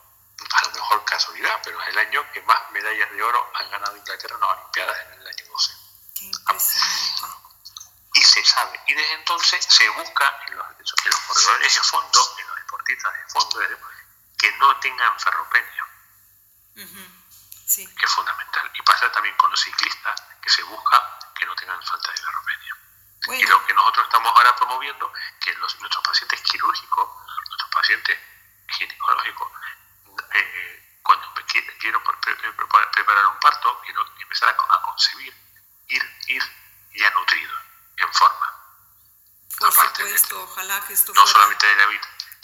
a 0.53 0.65
lo 0.65 0.71
mejor 0.71 1.05
casualidad, 1.05 1.59
pero 1.63 1.81
es 1.81 1.87
el 1.89 1.97
año 1.97 2.31
que 2.31 2.41
más 2.43 2.59
medallas 2.71 3.11
de 3.11 3.23
oro 3.23 3.51
han 3.55 3.69
ganado 3.71 3.95
Inglaterra 3.97 4.35
en 4.35 4.41
las 4.41 4.49
Olimpiadas, 4.49 4.97
en 5.05 5.13
el 5.21 5.27
año 5.27 5.45
12. 5.51 5.73
Qué 6.15 6.25
impresionante. 6.25 7.37
Y 8.15 8.23
se 8.23 8.45
sabe, 8.45 8.81
y 8.87 8.93
desde 8.93 9.13
entonces 9.13 9.63
se 9.63 9.87
busca 9.89 10.39
en 10.47 10.57
los, 10.57 10.67
en 10.69 11.11
los 11.11 11.19
corredores 11.27 11.75
de 11.75 11.83
fondo, 11.83 12.35
en 12.39 12.47
los 12.47 12.55
deportistas 12.55 13.13
de 13.13 13.23
fondo, 13.27 13.59
que 14.37 14.51
no 14.57 14.79
tengan 14.79 15.19
ferropenia. 15.19 15.87
que 17.75 18.05
es 18.05 18.11
fundamental. 18.11 18.71
Y 18.73 18.81
pasa 18.81 19.11
también 19.11 19.35
con 19.37 19.51
los 19.51 19.59
ciclistas, 19.59 20.23
que 20.41 20.49
se 20.49 20.63
busca 20.63 21.19
que 21.35 21.45
no 21.45 21.55
tengan 21.55 21.81
falta 21.83 22.11
de 22.11 22.17
ferropenia. 22.17 22.75
Y 23.29 23.43
lo 23.45 23.65
que 23.65 23.73
nosotros 23.73 24.05
estamos 24.05 24.33
ahora 24.35 24.55
promoviendo, 24.55 25.11
que 25.39 25.53
los, 25.55 25.79
nuestros 25.79 26.03
pacientes 26.03 26.41
quirúrgicos, 26.41 27.09
nuestros 27.49 27.69
pacientes 27.71 28.17
ginecológicos, 28.69 29.51
preparar 32.51 33.27
un 33.27 33.39
parto, 33.39 33.81
quiero 33.81 34.05
empezar 34.19 34.49
a, 34.49 34.81
concebir, 34.81 35.33
ir, 35.87 36.03
ir 36.27 36.43
ya 36.95 37.09
nutrido, 37.11 37.55
en 37.97 38.13
forma. 38.13 38.53
Por 39.59 39.73
supuesto, 39.73 40.43
ojalá 40.43 40.81
que 40.85 40.93
esto 40.93 41.13
no 41.13 41.25
solamente 41.25 41.65
la, 41.75 41.85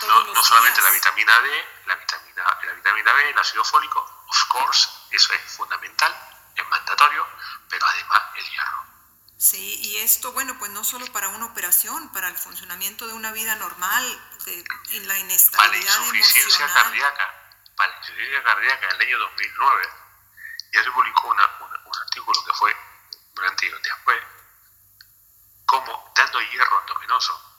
no, 0.08 0.44
solamente 0.44 0.82
la 0.82 0.90
vitamina 0.90 1.40
D, 1.42 1.66
la 1.86 1.96
vitamina, 1.96 2.44
la 2.64 2.74
vitamina 2.74 3.14
B, 3.14 3.30
el 3.30 3.38
ácido 3.38 3.64
fólico, 3.64 4.00
of 4.28 4.48
course, 4.50 4.90
eso 5.12 5.34
es 5.34 5.42
fundamental, 5.52 6.16
es 6.56 6.68
mandatorio, 6.68 7.28
pero 7.70 7.86
además 7.86 8.24
el 8.36 8.50
hierro. 8.50 8.84
Sí, 9.38 9.80
y 9.82 9.98
esto, 9.98 10.32
bueno, 10.32 10.58
pues 10.58 10.72
no 10.72 10.84
solo 10.84 11.06
para 11.08 11.28
una 11.28 11.46
operación, 11.46 12.12
para 12.14 12.30
el 12.30 12.38
funcionamiento 12.38 13.08
de 13.08 13.14
una 13.14 13.32
vida 13.32 13.56
normal, 13.58 14.04
de, 14.46 14.64
en 14.92 15.08
la 15.08 15.20
inestabilidad 15.20 15.94
Para 15.94 16.02
la 16.02 16.08
insuficiencia 16.08 16.74
cardíaca, 16.74 17.43
para 17.76 17.92
la 17.92 17.98
insuficiencia 17.98 18.44
cardíaca 18.44 18.86
en 18.86 18.96
el 18.96 19.02
año 19.02 19.20
2009, 19.20 19.90
ya 20.74 20.84
se 20.84 20.92
publicó 20.92 21.28
una, 21.28 21.46
un 21.86 22.00
artículo 22.02 22.44
que 22.46 22.54
fue 22.54 22.76
durante 23.34 23.66
y 23.66 23.70
después, 23.70 24.24
como 25.66 26.14
dando 26.16 26.42
hierro 26.42 26.82
endovenoso 26.82 27.54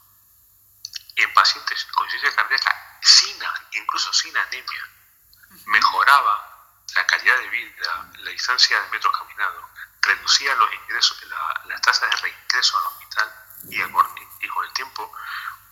en 1.17 1.33
pacientes 1.35 1.85
con 1.95 2.07
insuficiencia 2.07 2.43
cardíaca 2.43 2.99
sin, 3.03 3.37
incluso 3.73 4.13
sin 4.13 4.37
anemia, 4.37 4.89
mejoraba 5.67 6.55
la 6.95 7.07
calidad 7.07 7.39
de 7.39 7.49
vida, 7.49 8.11
la 8.19 8.31
distancia 8.31 8.81
de 8.81 8.91
metros 8.91 9.17
caminados, 9.17 9.65
reducía 10.03 10.55
los 10.55 10.73
ingresos, 10.75 11.23
la, 11.25 11.63
las 11.67 11.81
tasas 11.81 12.11
de 12.11 12.17
reingreso 12.17 12.79
al 12.79 12.87
hospital 12.87 13.35
y, 13.69 13.81
y 14.45 14.49
con 14.49 14.65
el 14.65 14.73
tiempo 14.73 15.13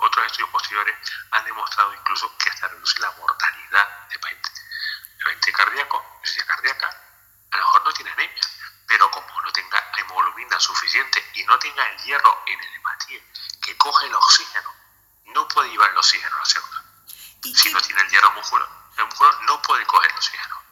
otros 0.02 0.26
estudios 0.26 0.50
posteriores 0.50 0.96
han 1.30 1.44
demostrado 1.44 1.94
incluso 1.94 2.36
que 2.38 2.50
hasta 2.50 2.68
reduce 2.68 2.98
la 3.00 3.10
mortalidad 3.12 4.08
de 4.08 4.18
pacientes, 4.18 4.52
de 5.46 5.52
cardíaco, 5.52 6.20
de 6.22 6.44
cardíaca, 6.44 6.88
a 7.50 7.56
lo 7.56 7.62
mejor 7.62 7.84
no 7.84 7.92
tiene 7.92 8.10
anemia, 8.10 8.42
pero 8.86 9.10
como 9.10 9.40
no 9.42 9.52
tenga 9.52 9.92
hemoglobina 9.98 10.58
suficiente 10.58 11.30
y 11.34 11.44
no 11.44 11.58
tenga 11.58 11.86
el 11.86 11.98
hierro 12.02 12.42
en 12.46 12.60
el 12.60 12.74
hematíe 12.74 13.24
que 13.62 13.76
coge 13.76 14.06
el 14.06 14.14
oxígeno, 14.14 14.74
no 15.26 15.46
puede 15.48 15.70
llevar 15.70 15.90
el 15.90 15.98
oxígeno 15.98 16.36
a 16.36 16.38
la 16.40 16.44
célula. 16.44 16.84
Si 17.42 17.72
no 17.72 17.80
tiene 17.80 18.02
el 18.02 18.08
hierro 18.08 18.32
muscular, 18.32 18.68
el 18.98 19.04
músculo 19.06 19.40
no 19.42 19.62
puede 19.62 19.86
coger 19.86 20.10
el 20.10 20.16
oxígeno. 20.16 20.62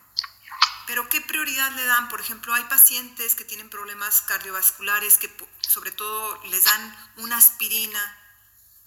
Pero 0.86 1.08
¿qué 1.08 1.20
prioridad 1.20 1.70
le 1.72 1.86
dan? 1.86 2.08
Por 2.08 2.20
ejemplo, 2.20 2.52
hay 2.52 2.64
pacientes 2.64 3.36
que 3.36 3.44
tienen 3.44 3.70
problemas 3.70 4.22
cardiovasculares 4.22 5.18
que 5.18 5.32
sobre 5.60 5.92
todo 5.92 6.40
les 6.44 6.64
dan 6.64 7.12
una 7.16 7.36
aspirina 7.36 8.19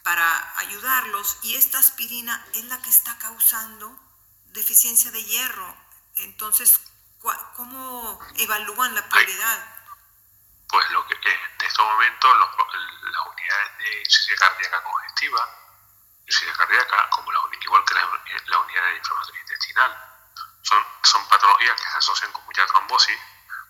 para 0.04 0.60
ayudarlos 0.60 1.38
y 1.44 1.56
esta 1.56 1.80
aspirina 1.80 2.46
es 2.54 2.66
la 2.66 2.82
que 2.82 2.90
está 2.90 3.18
causando 3.20 3.98
deficiencia 4.48 5.12
de 5.12 5.24
hierro. 5.24 5.76
Entonces, 6.18 6.80
¿cómo 7.56 8.20
evalúan 8.38 8.94
la 8.94 9.08
prioridad? 9.10 9.66
Pues 10.68 10.90
lo 10.92 11.08
que 11.08 11.14
en 11.16 11.66
estos 11.66 11.86
momentos 11.86 12.40
las 12.40 13.28
unidades 13.28 13.78
de 13.78 14.00
insuficiencia 14.00 14.48
cardíaca 14.48 14.84
congestiva, 14.84 15.50
insuficiencia 16.26 16.66
cardíaca, 16.66 17.10
como 17.12 17.32
la, 17.32 17.40
igual 17.62 17.86
que 17.86 17.94
la, 17.94 18.10
la 18.46 18.60
unidad 18.60 18.86
de 18.86 18.98
inflamación 18.98 19.38
intestinal, 19.38 20.14
son, 20.64 20.84
son 21.04 21.28
patologías 21.30 21.80
que 21.80 21.90
se 21.90 21.98
asocian 21.98 22.32
con 22.34 22.44
mucha 22.46 22.66
trombosis, 22.66 23.20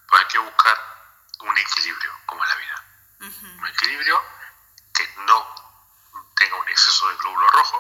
pues 0.08 0.22
hay 0.22 0.28
que 0.28 0.38
buscar 0.40 0.94
un 1.40 1.58
equilibrio, 1.58 2.12
como 2.26 2.44
en 2.44 2.50
la 2.50 2.56
vida. 2.56 2.84
Un 3.60 3.68
equilibrio 3.68 4.22
que 4.94 5.08
no 5.26 5.73
tenga 6.44 6.58
un 6.58 6.70
exceso 6.70 7.08
de 7.08 7.16
glóbulo 7.16 7.48
rojo, 7.50 7.80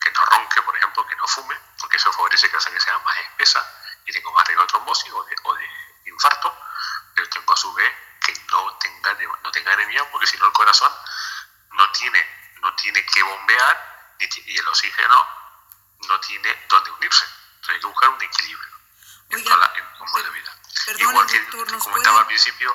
que 0.00 0.10
no 0.10 0.24
ronque, 0.24 0.62
por 0.62 0.76
ejemplo, 0.76 1.06
que 1.06 1.16
no 1.16 1.28
fume, 1.28 1.56
porque 1.80 1.96
eso 1.96 2.12
favorece 2.12 2.50
que 2.50 2.56
hace 2.56 2.72
que 2.72 2.80
sea 2.80 2.98
más 2.98 3.18
espesa 3.18 3.64
y 4.04 4.12
tengo 4.12 4.32
más 4.32 4.46
riesgo 4.46 4.62
de 4.62 4.68
trombosis 4.68 5.12
o 5.12 5.24
de, 5.24 5.36
o 5.44 5.54
de 5.54 5.70
infarto, 6.06 6.56
pero 7.14 7.28
tengo 7.28 7.52
a 7.52 7.56
su 7.56 7.72
vez 7.74 7.94
que 8.24 8.34
no 8.50 8.76
tenga, 8.78 9.16
no 9.42 9.50
tenga 9.52 9.72
anemia, 9.72 10.10
porque 10.10 10.26
si 10.26 10.36
no 10.38 10.46
el 10.46 10.52
corazón 10.52 10.92
no 11.70 11.90
tiene, 11.92 12.54
no 12.62 12.74
tiene 12.74 13.04
que 13.06 13.22
bombear 13.22 14.16
y 14.18 14.58
el 14.58 14.68
oxígeno 14.68 15.28
no 16.08 16.20
tiene 16.20 16.66
dónde 16.68 16.90
unirse 16.90 17.26
hay 17.68 17.80
que 17.80 17.86
buscar 17.86 18.08
un 18.08 18.22
equilibrio 18.22 18.78
en, 19.28 19.44
toda 19.44 19.56
la, 19.58 19.72
en 19.76 20.32
vida. 20.32 20.56
Igual 20.98 21.26
que 21.26 21.38
te 21.38 21.78
comentaba, 21.78 22.20
al 22.20 22.26
principio, 22.26 22.74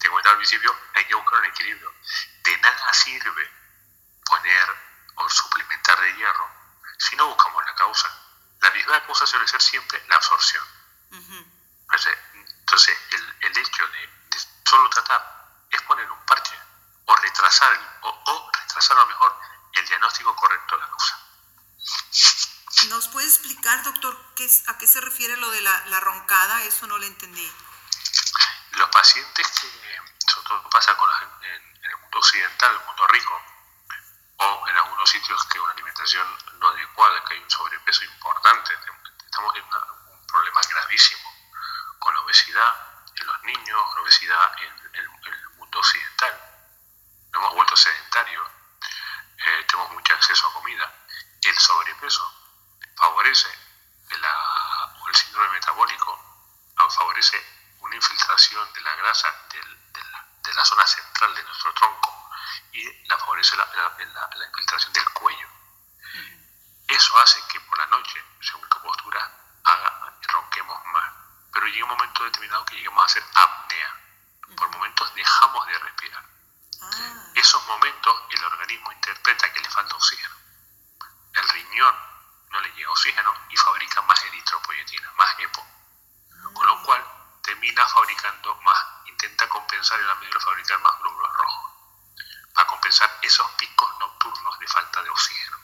te 0.00 0.08
comentaba 0.08 0.32
al 0.32 0.38
principio, 0.38 0.76
hay 0.94 1.04
que 1.04 1.14
buscar 1.14 1.38
un 1.38 1.44
equilibrio. 1.44 1.94
De 2.42 2.58
nada 2.58 2.92
sirve 2.92 3.50
poner 4.26 4.68
o 5.16 5.28
suplementar 5.30 6.00
de 6.00 6.14
hierro 6.16 6.50
si 6.98 7.16
no 7.16 7.26
buscamos 7.28 7.64
la 7.64 7.74
causa. 7.74 8.08
La 8.60 8.70
misma 8.70 9.04
causa 9.06 9.26
suele 9.26 9.46
ser 9.48 9.60
siempre 9.60 10.02
la 10.08 10.16
absorción. 10.16 10.64
Entonces, 11.10 12.98
el, 13.12 13.36
el 13.40 13.58
hecho 13.58 13.86
de, 13.88 14.10
solo 14.64 14.90
tratar 14.90 15.66
es 15.70 15.80
poner 15.82 16.10
un 16.10 16.24
parche 16.26 16.58
o 17.06 17.16
retrasar, 17.16 17.98
o, 18.02 18.08
o 18.08 18.50
retrasar 18.52 18.96
a 18.98 19.00
lo 19.00 19.06
mejor 19.06 19.38
el 19.72 19.86
diagnóstico 19.86 20.34
correcto 20.34 20.74
de 20.74 20.82
la 20.82 20.88
causa. 20.88 21.26
¿Nos 22.88 23.08
puede 23.08 23.26
explicar, 23.26 23.82
doctor, 23.82 24.16
qué, 24.34 24.48
a 24.66 24.78
qué 24.78 24.86
se 24.86 25.00
refiere 25.00 25.36
lo 25.38 25.50
de 25.50 25.60
la, 25.62 26.00
roncada? 26.00 26.62
Eso 26.64 26.86
no 26.86 26.98
lo 26.98 27.04
entendí. 27.04 27.52
Los 28.72 28.88
pacientes 28.90 29.46
que, 29.48 30.30
sobre 30.30 30.48
todo 30.48 30.70
pasa 30.70 30.96
con 30.96 31.08
la 31.08 31.16
gente 31.16 31.54
en, 31.54 31.84
el 31.90 31.96
mundo 31.98 32.18
occidental, 32.18 32.72
el 32.72 32.86
mundo 32.86 33.06
rico, 33.08 33.42
o 34.38 34.68
en 34.68 34.76
algunos 34.76 35.08
sitios 35.08 35.44
que 35.46 35.60
una 35.60 35.72
alimentación 35.72 36.26
no 36.58 36.68
adecuada, 36.68 37.24
que 37.24 37.34
hay 37.34 37.40
un 37.40 37.50
sobrepeso 37.50 38.04
importante, 38.04 38.74
estamos 39.24 39.56
en 39.56 39.64
un 39.64 40.26
problema 40.26 40.60
gravísimo 40.68 41.30
con 41.98 42.14
la 42.14 42.20
obesidad 42.20 42.76
en 43.14 43.26
los 43.26 43.42
niños, 43.44 43.94
la 43.94 44.02
obesidad 44.02 44.52
en, 44.62 44.86
el 44.94 45.48
mundo 45.56 45.78
occidental. 45.78 46.40
Nos 47.32 47.42
hemos 47.42 47.54
vuelto 47.54 47.76
sedentarios, 47.76 48.48
eh, 49.38 49.64
tenemos 49.68 49.92
mucho 49.92 50.14
acceso 50.14 50.46
a 50.46 50.52
comida. 50.52 50.92
El 51.42 51.58
sobrepeso 51.58 52.32
favorece 52.96 53.48
la, 54.10 54.94
o 55.00 55.08
el 55.08 55.14
síndrome 55.14 55.48
metabólico 55.50 56.26
favorece 56.90 57.42
una 57.80 57.96
infiltración 57.96 58.72
de 58.72 58.80
la 58.80 58.94
grasa 58.96 59.28
de, 59.50 60.54
la, 60.54 60.64
zona 60.64 60.86
central 60.86 61.34
de 61.34 61.42
nuestro 61.42 61.72
tronco 61.74 62.30
y 62.72 63.08
la 63.08 63.18
favorece 63.18 63.56
la, 63.56 63.66
la 63.66 64.46
infiltración 64.46 64.92
del 64.92 65.08
cuello. 65.10 65.48
Eso 66.88 67.18
hace 67.18 67.42
que 67.48 67.60
por 67.60 67.78
la 67.78 67.86
noche, 67.86 68.24
según 68.40 68.68
qué 68.68 68.78
postura, 68.80 69.30
haga, 69.64 70.14
ronquemos 70.28 70.84
más. 70.86 71.12
Pero 71.52 71.66
llega 71.66 71.84
un 71.84 71.90
momento 71.90 72.24
determinado 72.24 72.64
que 72.64 72.76
lleguemos 72.76 73.02
a 73.02 73.06
hacer 73.06 73.24
apnea. 73.34 74.00
Por 74.56 74.68
momentos 74.70 75.14
dejamos 75.14 75.66
de 75.66 75.78
respirar. 75.78 76.24
Ah. 76.82 77.32
Esos 77.34 77.66
momentos 77.66 78.22
el 78.30 78.44
organismo 78.44 78.92
interpreta 78.92 79.52
que 79.52 79.60
le 79.60 79.70
falta 79.70 79.94
oxígeno. 79.96 80.36
El 81.34 81.48
riñón 81.48 81.94
no 82.50 82.60
le 82.60 82.72
llega 82.72 82.90
oxígeno 82.90 83.34
y 83.50 83.56
fabrica 83.56 84.02
más 84.02 84.22
eritropoyetina, 84.24 85.12
más 85.16 85.38
EPO. 85.38 85.66
Con 86.54 86.66
lo 86.66 86.82
cual 86.82 87.04
termina 87.42 87.86
fabricando 87.88 88.54
más, 88.62 88.78
intenta 89.06 89.48
compensar 89.48 90.00
el 90.00 90.10
amígdala 90.10 90.44
fabricar 90.44 90.80
más 90.80 90.98
glóbulos 91.00 91.32
rojos, 91.36 91.72
para 92.54 92.66
compensar 92.68 93.18
esos 93.22 93.50
picos 93.52 93.98
nocturnos 93.98 94.58
de 94.58 94.68
falta 94.68 95.02
de 95.02 95.10
oxígeno. 95.10 95.58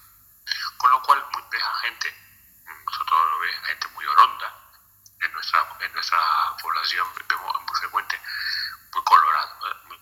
Con 0.76 0.90
lo 0.90 1.02
cual 1.02 1.24
ves 1.50 1.62
a 1.62 1.74
gente, 1.76 2.10
mm, 2.66 2.92
sobre 2.92 3.08
todo 3.08 3.24
lo 3.24 3.38
ves 3.40 3.56
a 3.56 3.66
gente 3.66 3.88
muy 3.88 4.06
oronda, 4.06 4.54
en 5.20 5.32
nuestra, 5.32 5.76
en 5.80 5.92
nuestra 5.92 6.56
población 6.60 7.06
vemos 7.28 7.62
muy 7.62 7.76
frecuente, 7.76 8.20
muy 8.92 9.04
colorado, 9.04 9.56
muy 9.84 9.98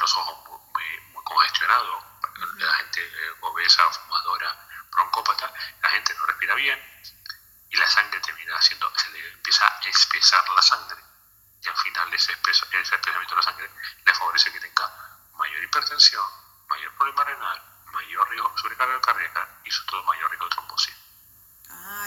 los 0.00 0.16
ojos 0.16 0.42
congestionados, 1.32 2.04
la 2.58 2.74
gente 2.74 3.10
obesa, 3.40 3.88
fumadora, 3.90 4.68
broncópata, 4.90 5.52
la 5.82 5.90
gente 5.90 6.14
no 6.14 6.26
respira 6.26 6.54
bien 6.54 6.78
y 7.70 7.76
la 7.76 7.88
sangre 7.88 8.20
termina 8.20 8.56
haciendo, 8.56 8.92
se 8.96 9.10
le 9.10 9.28
empieza 9.32 9.66
a 9.66 9.80
espesar 9.88 10.48
la 10.50 10.62
sangre 10.62 11.02
y 11.62 11.68
al 11.68 11.76
final 11.76 12.12
ese, 12.12 12.32
ese 12.32 12.94
espesamiento 12.94 13.34
de 13.34 13.36
la 13.36 13.42
sangre 13.42 13.70
le 14.04 14.14
favorece 14.14 14.52
que 14.52 14.60
tenga 14.60 14.92
mayor 15.34 15.62
hipertensión, 15.62 16.24
mayor 16.68 16.92
problema 16.96 17.24
renal, 17.24 17.62
mayor 17.92 18.28
riesgo 18.30 18.48
de 18.50 18.58
sobrecarga 18.60 19.00
cardíaca 19.00 19.48
y 19.64 19.70
sobre 19.70 19.90
todo 19.90 20.04
mayor 20.04 20.30
riesgo 20.30 20.46
de 20.46 20.50
trombosis. 20.50 20.96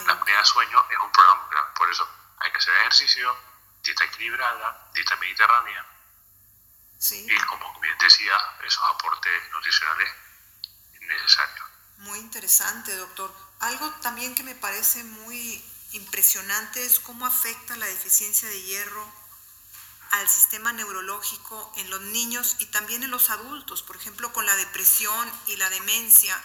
la 0.06 0.14
apnea 0.14 0.38
de 0.38 0.46
sueño 0.46 0.86
es 0.90 0.98
un 1.00 1.12
problema 1.12 1.48
grave, 1.50 1.70
por 1.76 1.90
eso 1.90 2.08
hay 2.40 2.52
que 2.52 2.58
hacer 2.58 2.76
ejercicio, 2.76 3.38
dieta 3.82 4.04
equilibrada, 4.04 4.90
dieta 4.94 5.16
mediterránea 5.16 5.95
y 7.14 7.38
como 7.48 7.80
bien 7.80 7.98
decía, 8.00 8.34
esos 8.66 8.84
aportes 8.90 9.52
nutricionales 9.52 10.12
necesarios. 11.02 11.70
Muy 11.98 12.20
interesante, 12.20 12.96
doctor. 12.96 13.34
Algo 13.60 13.90
también 14.02 14.36
que 14.36 14.44
me 14.44 14.56
parece 14.56 15.04
muy 15.04 15.64
impresionante 15.92 16.86
es 16.86 17.00
cómo 17.00 17.26
afecta 17.26 17.76
la 17.76 17.86
deficiencia 17.86 18.50
de 18.50 18.62
hierro 18.62 19.14
al 20.12 20.28
sistema 20.30 20.74
neurológico 20.74 21.74
en 21.78 21.90
los 21.90 22.02
niños 22.02 22.56
y 22.60 22.66
también 22.68 23.04
en 23.04 23.12
los 23.12 23.30
adultos, 23.30 23.84
por 23.84 23.96
ejemplo, 23.96 24.32
con 24.34 24.46
la 24.46 24.56
depresión 24.56 25.32
y 25.48 25.56
la 25.58 25.70
demencia. 25.70 26.42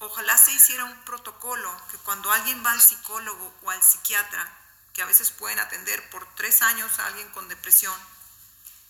Ojalá 0.00 0.36
se 0.36 0.52
hiciera 0.52 0.84
un 0.84 1.04
protocolo 1.04 1.74
que 1.90 1.98
cuando 1.98 2.30
alguien 2.30 2.64
va 2.64 2.72
al 2.72 2.80
psicólogo 2.80 3.54
o 3.62 3.70
al 3.70 3.82
psiquiatra, 3.82 4.52
que 4.92 5.02
a 5.02 5.06
veces 5.06 5.30
pueden 5.30 5.58
atender 5.58 6.08
por 6.10 6.26
tres 6.34 6.62
años 6.62 6.98
a 6.98 7.06
alguien 7.06 7.28
con 7.30 7.48
depresión, 7.48 7.94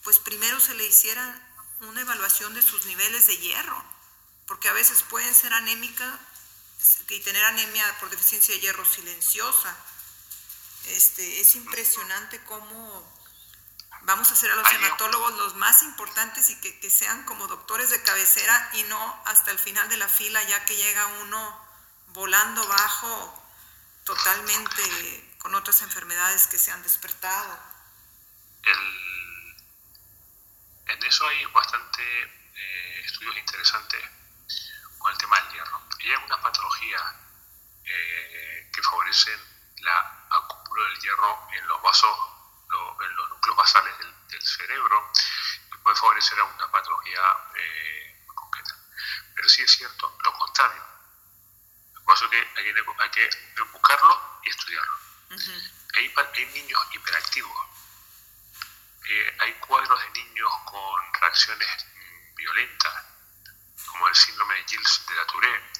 pues 0.02 0.18
primero 0.18 0.60
se 0.60 0.74
le 0.74 0.86
hiciera 0.86 1.48
una 1.80 2.00
evaluación 2.00 2.54
de 2.54 2.62
sus 2.62 2.86
niveles 2.86 3.26
de 3.26 3.36
hierro, 3.36 3.84
porque 4.46 4.68
a 4.68 4.72
veces 4.72 5.02
pueden 5.02 5.34
ser 5.34 5.52
anémicas 5.52 6.18
y 7.08 7.20
tener 7.20 7.44
anemia 7.44 7.84
por 8.00 8.10
deficiencia 8.10 8.54
de 8.54 8.60
hierro 8.60 8.84
silenciosa. 8.84 9.76
Este, 10.86 11.40
es 11.40 11.56
impresionante 11.56 12.42
cómo 12.44 13.18
vamos 14.02 14.30
a 14.30 14.32
hacer 14.32 14.50
a 14.50 14.56
los 14.56 14.72
hematólogos 14.72 15.36
los 15.36 15.54
más 15.56 15.82
importantes 15.82 16.50
y 16.50 16.56
que, 16.60 16.90
sean 16.90 17.24
como 17.24 17.46
doctores 17.46 17.90
de 17.90 18.02
cabecera 18.02 18.70
y 18.74 18.82
no 18.84 19.22
hasta 19.26 19.50
el 19.50 19.58
final 19.58 19.88
de 19.88 19.96
la 19.96 20.08
fila 20.08 20.42
ya 20.44 20.64
que 20.64 20.76
llega 20.76 21.06
uno 21.22 21.68
volando 22.14 22.66
bajo 22.66 23.42
totalmente 24.04 25.36
con 25.38 25.54
otras 25.54 25.82
enfermedades 25.82 26.46
que 26.46 26.58
se 26.58 26.70
han 26.70 26.82
despertado. 26.82 27.58
En 30.88 31.02
eso 31.04 31.26
hay 31.26 31.44
bastante 31.46 32.02
eh, 32.54 33.02
estudios 33.04 33.36
interesantes 33.36 34.02
con 34.98 35.12
el 35.12 35.18
tema 35.18 35.40
del 35.40 35.52
hierro. 35.52 35.82
hay 36.00 36.12
algunas 36.12 36.38
patologías 36.40 37.02
eh, 37.84 38.70
que 38.72 38.82
favorecen 38.82 39.40
la 39.78 40.26
acúmulo 40.30 40.84
del 40.84 40.98
hierro 41.00 41.48
en 41.52 41.68
los 41.68 41.82
vasos 41.82 42.18
en 43.00 43.16
los 43.16 43.30
núcleos 43.30 43.56
basales 43.56 43.94
del, 43.98 44.08
cerebro 44.42 45.12
y 45.72 45.76
puede 45.78 45.96
favorecer 45.96 46.38
a 46.38 46.44
una 46.44 46.70
patología 46.70 47.20
eh, 47.56 48.24
concreta. 48.34 48.74
Pero 49.34 49.48
sí 49.48 49.62
es 49.62 49.72
cierto 49.72 50.16
lo 50.22 50.32
contrario. 50.38 50.82
Por 52.04 52.14
eso 52.14 52.30
que 52.30 52.36
hay 52.56 53.10
que, 53.10 53.30
buscarlo 53.72 54.40
y 54.44 54.50
estudiarlo. 54.50 54.98
hay, 55.94 56.14
hay, 56.34 56.46
niños 56.46 56.80
hiperactivos. 56.92 57.67
Hay 59.40 59.52
cuadros 59.54 59.98
de 60.02 60.22
niños 60.22 60.52
con 60.66 61.14
reacciones 61.20 61.86
violentas, 62.36 63.04
como 63.86 64.06
el 64.06 64.14
síndrome 64.14 64.54
de 64.54 64.64
Gilles 64.64 65.06
de 65.08 65.14
la 65.14 65.26
Tourette, 65.26 65.77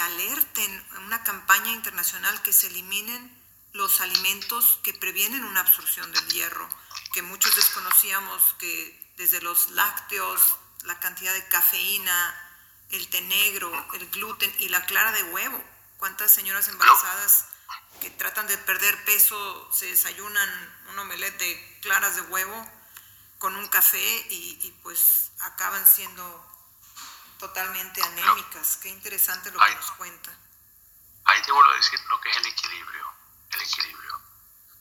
alerten 0.00 0.86
en 0.92 0.98
una 1.04 1.22
campaña 1.22 1.70
internacional 1.72 2.42
que 2.42 2.52
se 2.52 2.68
eliminen 2.68 3.38
los 3.72 4.00
alimentos 4.00 4.80
que 4.82 4.94
previenen 4.94 5.44
una 5.44 5.60
absorción 5.60 6.10
del 6.12 6.28
hierro, 6.28 6.68
que 7.12 7.22
muchos 7.22 7.54
desconocíamos 7.54 8.42
que 8.58 9.12
desde 9.16 9.40
los 9.40 9.70
lácteos, 9.70 10.56
la 10.84 10.98
cantidad 10.98 11.32
de 11.32 11.46
cafeína, 11.48 12.34
el 12.90 13.08
té 13.08 13.20
negro, 13.20 13.70
el 13.94 14.08
gluten 14.10 14.52
y 14.58 14.68
la 14.68 14.84
clara 14.86 15.12
de 15.12 15.22
huevo. 15.24 15.62
¿Cuántas 15.98 16.32
señoras 16.32 16.68
embarazadas 16.68 17.44
que 18.00 18.10
tratan 18.10 18.46
de 18.46 18.56
perder 18.58 19.04
peso 19.04 19.70
se 19.72 19.86
desayunan 19.86 20.78
un 20.90 20.98
omelette 20.98 21.38
de 21.38 21.78
claras 21.82 22.16
de 22.16 22.22
huevo 22.22 22.70
con 23.38 23.54
un 23.54 23.68
café 23.68 24.26
y 24.30 24.74
pues 24.82 25.30
acaban 25.40 25.86
siendo 25.86 26.49
totalmente 27.40 28.02
anémicas. 28.02 28.78
Qué 28.82 28.90
interesante 28.90 29.50
lo 29.50 29.58
que 29.58 29.74
nos 29.74 29.90
cuenta. 29.92 30.30
Ahí 31.24 31.42
te 31.42 31.50
vuelvo 31.50 31.70
a 31.70 31.74
decir 31.74 31.98
lo 32.08 32.20
que 32.20 32.28
es 32.28 32.36
el 32.36 32.46
equilibrio. 32.46 33.14
El 33.50 33.62
equilibrio. 33.62 34.20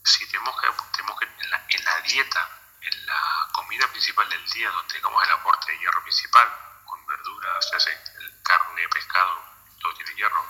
Si 0.03 0.27
tenemos 0.27 0.59
que, 0.59 0.67
tenemos 0.91 1.19
que 1.19 1.25
en, 1.25 1.49
la, 1.49 1.65
en 1.69 1.83
la 1.85 2.01
dieta, 2.01 2.49
en 2.81 3.05
la 3.05 3.49
comida 3.53 3.87
principal 3.87 4.29
del 4.29 4.45
día, 4.49 4.69
donde 4.71 4.93
tengamos 4.93 5.23
el 5.23 5.31
aporte 5.31 5.71
de 5.71 5.79
hierro 5.79 6.03
principal, 6.03 6.47
con 6.85 7.05
verduras, 7.05 7.71
carne, 8.43 8.89
pescado, 8.89 9.43
todo 9.79 9.93
tiene 9.93 10.13
hierro, 10.15 10.45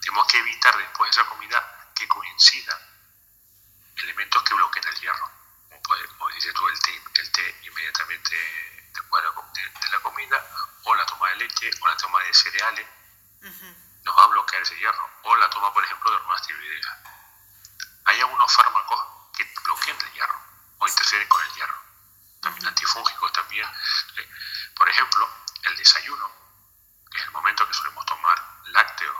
tenemos 0.00 0.26
que 0.26 0.38
evitar 0.38 0.76
después 0.78 1.14
de 1.14 1.20
esa 1.20 1.28
comida 1.28 1.90
que 1.94 2.08
coincidan 2.08 2.78
elementos 4.02 4.42
que 4.42 4.54
bloqueen 4.54 4.88
el 4.88 5.00
hierro. 5.00 5.30
Como, 5.68 5.82
puede, 5.82 6.06
como 6.08 6.28
dices 6.30 6.54
tú, 6.54 6.68
el 6.68 6.80
té, 6.80 7.02
el 7.16 7.32
té 7.32 7.60
inmediatamente 7.62 8.73
después 8.94 9.22
de, 9.22 9.88
la 9.90 10.00
comida, 10.00 10.46
o 10.84 10.94
la 10.94 11.06
toma 11.06 11.28
de 11.30 11.36
leche, 11.36 11.70
o 11.80 11.88
la 11.88 11.96
toma 11.96 12.22
de 12.22 12.34
cereales, 12.34 12.86
nos 14.04 14.16
va 14.16 14.22
a 14.24 14.26
bloquear 14.28 14.62
ese 14.62 14.76
hierro. 14.78 15.10
O 15.22 15.36
la 15.36 15.50
toma, 15.50 15.72
por 15.72 15.84
ejemplo, 15.84 16.10
de 16.10 16.16
hormonas 16.16 16.46
tiroideas. 16.46 16.98
Hay 18.06 18.20
algunos 18.20 18.52
fármacos 18.52 19.00
que 19.34 19.44
bloquean 19.64 19.96
el 19.98 20.12
hierro 20.12 20.40
o 20.78 20.88
interfieren 20.88 21.28
con 21.28 21.44
el 21.44 21.52
hierro. 21.54 21.82
También 22.40 22.66
antifúngicos 22.66 23.32
también. 23.32 23.66
Por 24.76 24.88
ejemplo, 24.88 25.28
el 25.62 25.76
desayuno, 25.76 26.30
que 27.10 27.18
es 27.18 27.24
el 27.24 27.30
momento 27.32 27.66
que 27.66 27.74
solemos 27.74 28.04
tomar 28.06 28.38
lácteos, 28.66 29.16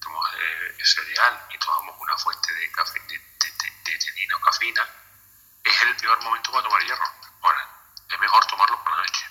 tomamos 0.00 0.28
eh, 0.34 0.84
cereal 0.84 1.46
y 1.50 1.58
tomamos 1.58 1.96
una 1.98 2.16
fuente 2.18 2.52
de, 2.52 2.70
café, 2.72 3.00
de, 3.00 3.18
de, 3.18 4.34
o 4.34 4.40
cafeína, 4.40 4.86
es 5.64 5.82
el 5.82 5.96
peor 5.96 6.22
momento 6.22 6.52
para 6.52 6.64
tomar 6.64 6.82
hierro. 6.82 7.06
Ahora, 7.42 7.68
es 8.08 8.20
mejor 8.20 8.44
tomarlo 8.46 8.82
por 8.82 8.92
la 8.92 8.98
noche. 8.98 9.26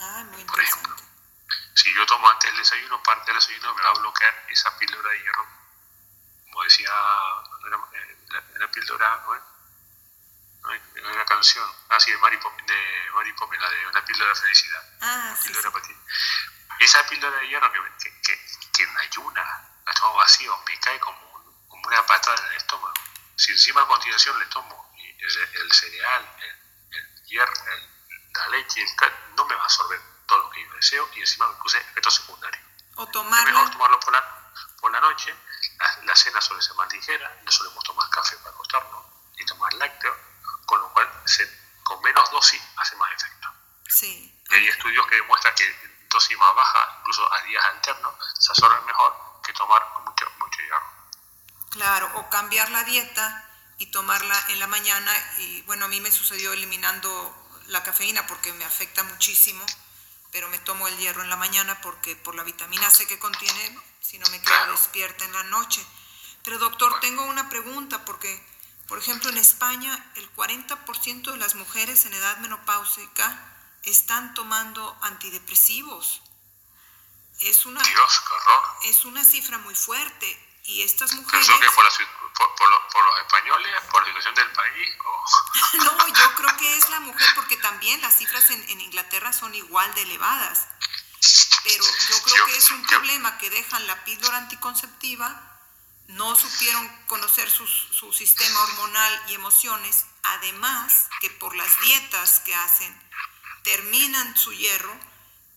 Ah, 0.00 0.24
muy 0.30 0.44
por 0.44 0.60
ejemplo, 0.60 0.96
si 1.74 1.94
yo 1.94 2.06
tomo 2.06 2.28
antes 2.28 2.50
el 2.50 3.33
desayuno 3.46 3.74
me 3.74 3.82
va 3.82 3.90
a 3.90 3.94
bloquear 3.94 4.46
esa 4.48 4.76
píldora 4.78 5.10
de 5.10 5.20
hierro. 5.20 5.46
Como 6.44 6.62
decía 6.64 6.90
era, 7.66 7.76
eh, 7.92 8.18
la, 8.58 8.70
píldora, 8.70 9.22
¿no? 9.26 9.34
¿No? 9.34 11.10
una 11.10 11.24
canción, 11.26 11.68
ah, 11.90 12.00
sí, 12.00 12.10
de 12.10 12.18
Poppins, 12.38 12.66
de 12.66 13.58
la 13.60 13.70
de 13.70 13.86
una 13.86 14.04
píldora 14.04 14.30
de 14.30 14.40
felicidad. 14.40 14.82
Ah, 15.00 15.36
sí, 15.38 15.48
píldora 15.48 15.70
sí. 15.84 15.94
Esa 16.80 17.06
píldora 17.06 17.38
de 17.38 17.48
hierro 17.48 17.70
que, 17.70 17.80
que, 18.22 18.46
que, 18.72 18.86
me 18.86 19.00
ayuna, 19.02 19.42
la 19.84 19.92
tomo 19.92 20.14
vacío, 20.14 20.56
me 20.66 20.80
cae 20.80 20.98
como, 21.00 21.66
como 21.68 21.86
una 21.86 22.06
patada 22.06 22.42
en 22.46 22.50
el 22.50 22.56
estómago. 22.56 22.94
Si 23.36 23.52
encima 23.52 23.82
a 23.82 23.86
continuación 23.86 24.38
le 24.38 24.46
tomo 24.46 24.94
el, 24.96 25.72
cereal, 25.72 26.36
el, 26.40 27.24
hierro, 27.26 27.52
la 28.34 28.48
leche, 28.48 28.86
no 29.36 29.44
me 29.44 29.54
va 29.54 29.62
a 29.62 29.64
absorber 29.64 30.00
todo 30.26 30.38
lo 30.38 30.50
que 30.50 30.62
yo 30.62 30.72
deseo 30.74 31.10
y 31.14 31.20
encima 31.20 31.48
me 31.48 31.54
puse 31.56 31.78
efectos 31.78 32.14
secundarios. 32.14 32.63
O 33.04 33.06
tomarlo. 33.08 33.48
Es 33.48 33.54
mejor 33.54 33.70
tomarlo 33.70 34.00
por 34.00 34.12
la, 34.12 34.24
por 34.80 34.90
la 34.90 35.00
noche, 35.00 35.34
la, 36.04 36.16
cena 36.16 36.40
suele 36.40 36.62
ser 36.62 36.74
más 36.74 36.90
ligera, 36.90 37.40
no 37.44 37.50
solemos 37.50 37.84
tomar 37.84 38.08
café 38.08 38.36
para 38.38 38.50
acostarnos 38.50 39.04
y 39.36 39.44
tomar 39.44 39.72
lácteo, 39.74 40.16
con 40.66 40.80
lo 40.80 40.88
cual 40.92 41.10
con 41.82 42.00
menos 42.02 42.30
dosis 42.30 42.62
hace 42.76 42.96
más 42.96 43.12
efecto. 43.12 43.48
Sí. 43.88 44.42
hay 44.50 44.66
estudios 44.68 45.06
que 45.06 45.16
demuestran 45.16 45.54
que 45.54 46.06
dosis 46.08 46.38
más 46.38 46.54
baja, 46.54 46.96
incluso 47.00 47.32
a 47.32 47.42
días 47.42 47.64
alternos, 47.64 48.14
se 48.38 48.52
absorben 48.52 48.84
mejor 48.86 49.14
que 49.44 49.52
tomar 49.52 49.82
mucho, 50.04 50.26
mucho 50.38 50.60
hierro. 50.62 50.92
Claro, 51.70 52.10
o 52.14 52.30
cambiar 52.30 52.70
la 52.70 52.84
dieta 52.84 53.44
y 53.78 53.86
tomarla 53.90 54.38
en 54.48 54.60
la 54.60 54.66
mañana. 54.66 55.12
Y 55.38 55.62
bueno, 55.62 55.84
a 55.84 55.88
mí 55.88 56.00
me 56.00 56.10
sucedió 56.10 56.52
eliminando 56.52 57.10
la 57.66 57.82
cafeína 57.82 58.26
porque 58.26 58.52
me 58.54 58.64
afecta 58.64 59.02
muchísimo, 59.02 59.64
pero 60.34 60.48
me 60.48 60.58
tomo 60.58 60.88
el 60.88 60.98
hierro 60.98 61.22
en 61.22 61.30
la 61.30 61.36
mañana 61.36 61.80
porque 61.80 62.16
por 62.16 62.34
la 62.34 62.42
vitamina 62.42 62.90
C 62.90 63.06
que 63.06 63.20
contiene, 63.20 63.78
si 64.00 64.18
no 64.18 64.28
me 64.30 64.42
quedo 64.42 64.72
despierta 64.72 65.24
en 65.24 65.32
la 65.32 65.44
noche. 65.44 65.80
Pero 66.42 66.58
doctor, 66.58 66.98
tengo 66.98 67.24
una 67.26 67.48
pregunta 67.48 68.04
porque, 68.04 68.44
por 68.88 68.98
ejemplo, 68.98 69.30
en 69.30 69.38
España 69.38 70.12
el 70.16 70.28
40% 70.34 71.30
de 71.30 71.36
las 71.36 71.54
mujeres 71.54 72.04
en 72.04 72.14
edad 72.14 72.36
menopáusica 72.38 73.54
están 73.84 74.34
tomando 74.34 74.98
antidepresivos. 75.02 76.20
Es 77.38 77.64
una, 77.64 77.80
es 78.86 79.04
una 79.04 79.22
cifra 79.24 79.58
muy 79.58 79.76
fuerte 79.76 80.53
y 80.64 80.82
estas 80.82 81.12
mujeres... 81.14 81.48
¿Eso 81.48 81.60
que 81.60 81.66
por, 81.68 82.54
por, 82.56 83.04
los 83.04 83.18
españoles, 83.20 83.80
por 83.90 84.02
la 84.02 84.08
situación 84.08 84.34
del 84.34 84.52
país? 84.52 84.88
no, 85.74 86.08
yo 86.08 86.34
creo 86.34 86.56
que 86.56 86.76
es 86.76 86.88
la 86.90 87.00
mujer, 87.00 87.26
porque 87.34 87.56
también 87.58 88.00
las 88.00 88.16
cifras 88.16 88.50
en, 88.50 88.68
en 88.70 88.80
Inglaterra 88.80 89.32
son 89.32 89.54
igual 89.54 89.94
de 89.94 90.02
elevadas. 90.02 90.66
Pero 91.64 91.84
yo 91.84 92.22
creo 92.22 92.46
que 92.46 92.56
es 92.56 92.70
un 92.70 92.82
problema 92.86 93.38
que 93.38 93.50
dejan 93.50 93.86
la 93.86 94.04
píldora 94.04 94.38
anticonceptiva, 94.38 95.50
no 96.08 96.34
supieron 96.34 96.86
conocer 97.06 97.50
su, 97.50 97.66
su 97.66 98.12
sistema 98.12 98.60
hormonal 98.62 99.22
y 99.28 99.34
emociones, 99.34 100.06
además 100.22 101.08
que 101.20 101.30
por 101.30 101.54
las 101.54 101.80
dietas 101.80 102.40
que 102.40 102.54
hacen, 102.54 103.10
terminan 103.62 104.36
su 104.36 104.52
hierro 104.52 104.94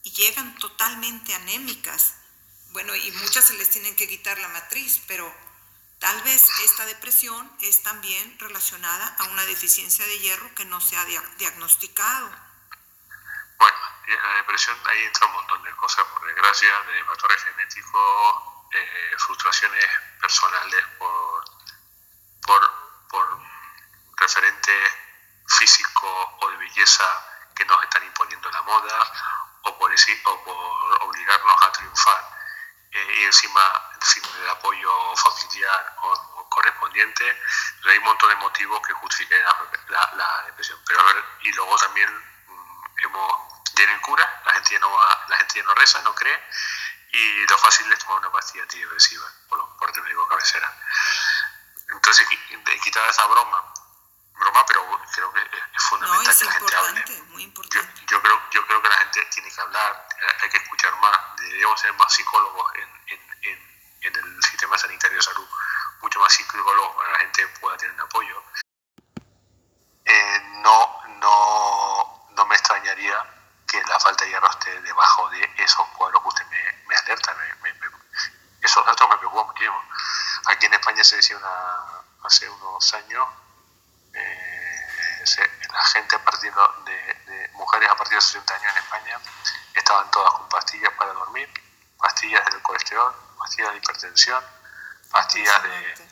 y 0.03 0.11
llegan 0.11 0.57
totalmente 0.57 1.33
anémicas 1.33 2.13
bueno, 2.71 2.95
y 2.95 3.11
muchas 3.11 3.45
se 3.45 3.53
les 3.53 3.69
tienen 3.69 3.95
que 3.95 4.07
quitar 4.07 4.37
la 4.39 4.47
matriz, 4.49 5.01
pero 5.07 5.33
tal 5.99 6.21
vez 6.23 6.47
esta 6.63 6.85
depresión 6.85 7.51
es 7.61 7.81
también 7.83 8.37
relacionada 8.39 9.15
a 9.19 9.23
una 9.25 9.45
deficiencia 9.45 10.05
de 10.05 10.19
hierro 10.19 10.53
que 10.55 10.65
no 10.65 10.79
se 10.81 10.97
ha 10.97 11.05
diagnosticado. 11.37 12.29
Bueno, 13.57 13.77
la 14.07 14.33
depresión 14.35 14.77
ahí 14.85 15.03
entra 15.03 15.25
un 15.27 15.33
montón 15.33 15.63
de 15.63 15.71
cosas, 15.75 16.05
por 16.05 16.25
desgracia, 16.27 16.69
de 16.81 17.03
factores 17.05 17.43
genéticos, 17.43 18.43
eh, 18.73 19.15
frustraciones 19.17 19.85
personales 20.19 20.85
por, 20.99 21.43
por, 22.45 22.71
por 23.09 23.39
referentes 24.17 24.91
físicos 25.47 26.27
o 26.41 26.49
de 26.49 26.57
belleza 26.57 27.05
que 27.55 27.65
nos 27.65 27.81
están 27.83 28.03
imponiendo 28.03 28.51
la 28.51 28.61
moda 28.61 29.13
o 29.63 29.77
por, 29.79 29.91
o 29.91 30.43
por 30.43 31.03
obligarnos 31.03 31.63
a 31.63 31.71
triunfar 31.71 32.36
y 33.19 33.23
encima 33.23 33.61
sin 34.01 34.23
el 34.23 34.49
apoyo 34.49 35.15
familiar 35.15 35.95
o, 36.01 36.49
correspondiente, 36.49 37.41
hay 37.85 37.97
un 37.97 38.03
montón 38.05 38.29
de 38.29 38.35
motivos 38.37 38.81
que 38.85 38.93
justifican 38.93 39.39
la, 39.89 40.43
depresión. 40.45 40.79
Pero 40.87 40.99
a 41.01 41.03
ver, 41.03 41.23
y 41.41 41.51
luego 41.53 41.75
también 41.77 42.09
mm, 42.47 43.05
hemos, 43.05 43.63
tienen 43.75 43.99
cura, 44.01 44.41
la 44.45 44.53
gente, 44.53 44.73
ya 44.73 44.79
no 44.79 44.89
la 45.27 45.37
gente 45.37 45.63
no 45.63 45.73
reza, 45.75 46.01
no 46.01 46.15
cree, 46.15 46.41
y 47.11 47.47
lo 47.47 47.57
fácil 47.57 47.91
es 47.91 47.99
tomar 47.99 48.19
una 48.19 48.31
pastilla 48.31 48.63
antidepresiva 48.63 49.25
por, 49.49 49.77
por 49.77 49.91
el 49.95 50.01
médico 50.03 50.27
cabecera. 50.27 50.73
Entonces, 51.89 52.27
quitar 52.81 53.09
esa 53.09 53.25
broma 53.27 53.73
broma, 54.39 54.65
pero 54.65 54.85
creo 55.13 55.33
que 55.33 55.41
es 55.41 55.83
fundamental 55.83 56.37
que 56.37 56.45
la 56.45 56.51
gente 56.51 56.75
hable. 56.75 57.05
Yo, 58.07 58.21
creo, 58.21 58.41
yo 58.51 58.67
creo 58.67 58.81
que 58.81 58.89
la 58.89 58.97
gente 58.97 59.25
tiene 59.25 59.51
que 59.51 59.61
hablar, 59.61 60.06
hay 60.41 60.49
que 60.49 60.57
escuchar 60.57 60.95
más, 60.99 61.17
debemos 61.37 61.79
ser 61.79 61.93
más 61.93 62.13
psicólogos 62.13 62.71
en, 62.75 63.17
en, 64.01 64.15
el 64.15 64.43
sistema 64.43 64.77
sanitario 64.77 65.17
de 65.17 65.23
salud, 65.23 65.47
mucho 66.01 66.19
más 66.19 66.31
psicólogos 66.31 66.95
para 66.95 67.07
que 67.07 67.13
la 67.13 67.19
gente 67.19 67.47
pueda 67.59 67.77
tener 67.77 67.99
apoyo. 67.99 68.43
Eh, 70.05 70.39
no, 70.63 71.01
no, 71.19 72.27
no 72.29 72.45
me 72.45 72.55
extrañaría 72.55 73.15
que 73.67 73.83
la 73.83 73.99
falta 73.99 74.23
de 74.23 74.31
hierro 74.31 74.49
esté 74.49 74.81
debajo 74.81 75.29
de 75.29 75.51
esos 75.57 75.85
cuadros 75.89 76.21
que 76.21 76.27
usted 76.29 76.45
me, 76.45 76.83
me 76.87 76.95
alerta. 76.95 77.35
Me, 77.61 77.73
esos 78.61 78.85
datos 78.85 79.09
me 79.09 79.17
preocupan 79.17 79.47
muchísimo. 79.47 79.83
Aquí 80.45 80.65
en 80.65 80.73
España 80.73 81.03
se 81.03 81.17
decía 81.17 81.37
una, 81.37 82.03
hace 82.23 82.49
unos 82.49 82.93
años 82.93 83.27
eh, 84.13 84.87
la 85.73 85.83
gente 85.85 86.15
a 86.15 86.23
partir 86.23 86.53
de, 86.53 87.49
mujeres 87.53 87.89
a 87.89 87.95
partir 87.95 88.15
de 88.15 88.21
60 88.21 88.53
años 88.53 88.71
en 88.71 88.83
España 88.83 89.19
estaban 89.87 90.11
todas 90.11 90.33
con 90.33 90.49
pastillas 90.49 90.91
para 90.97 91.13
dormir, 91.13 91.49
pastillas 91.97 92.45
del 92.51 92.61
colesterol, 92.61 93.15
pastillas 93.39 93.71
de 93.71 93.77
hipertensión, 93.77 94.43
pastillas 95.09 95.63
de, 95.63 96.07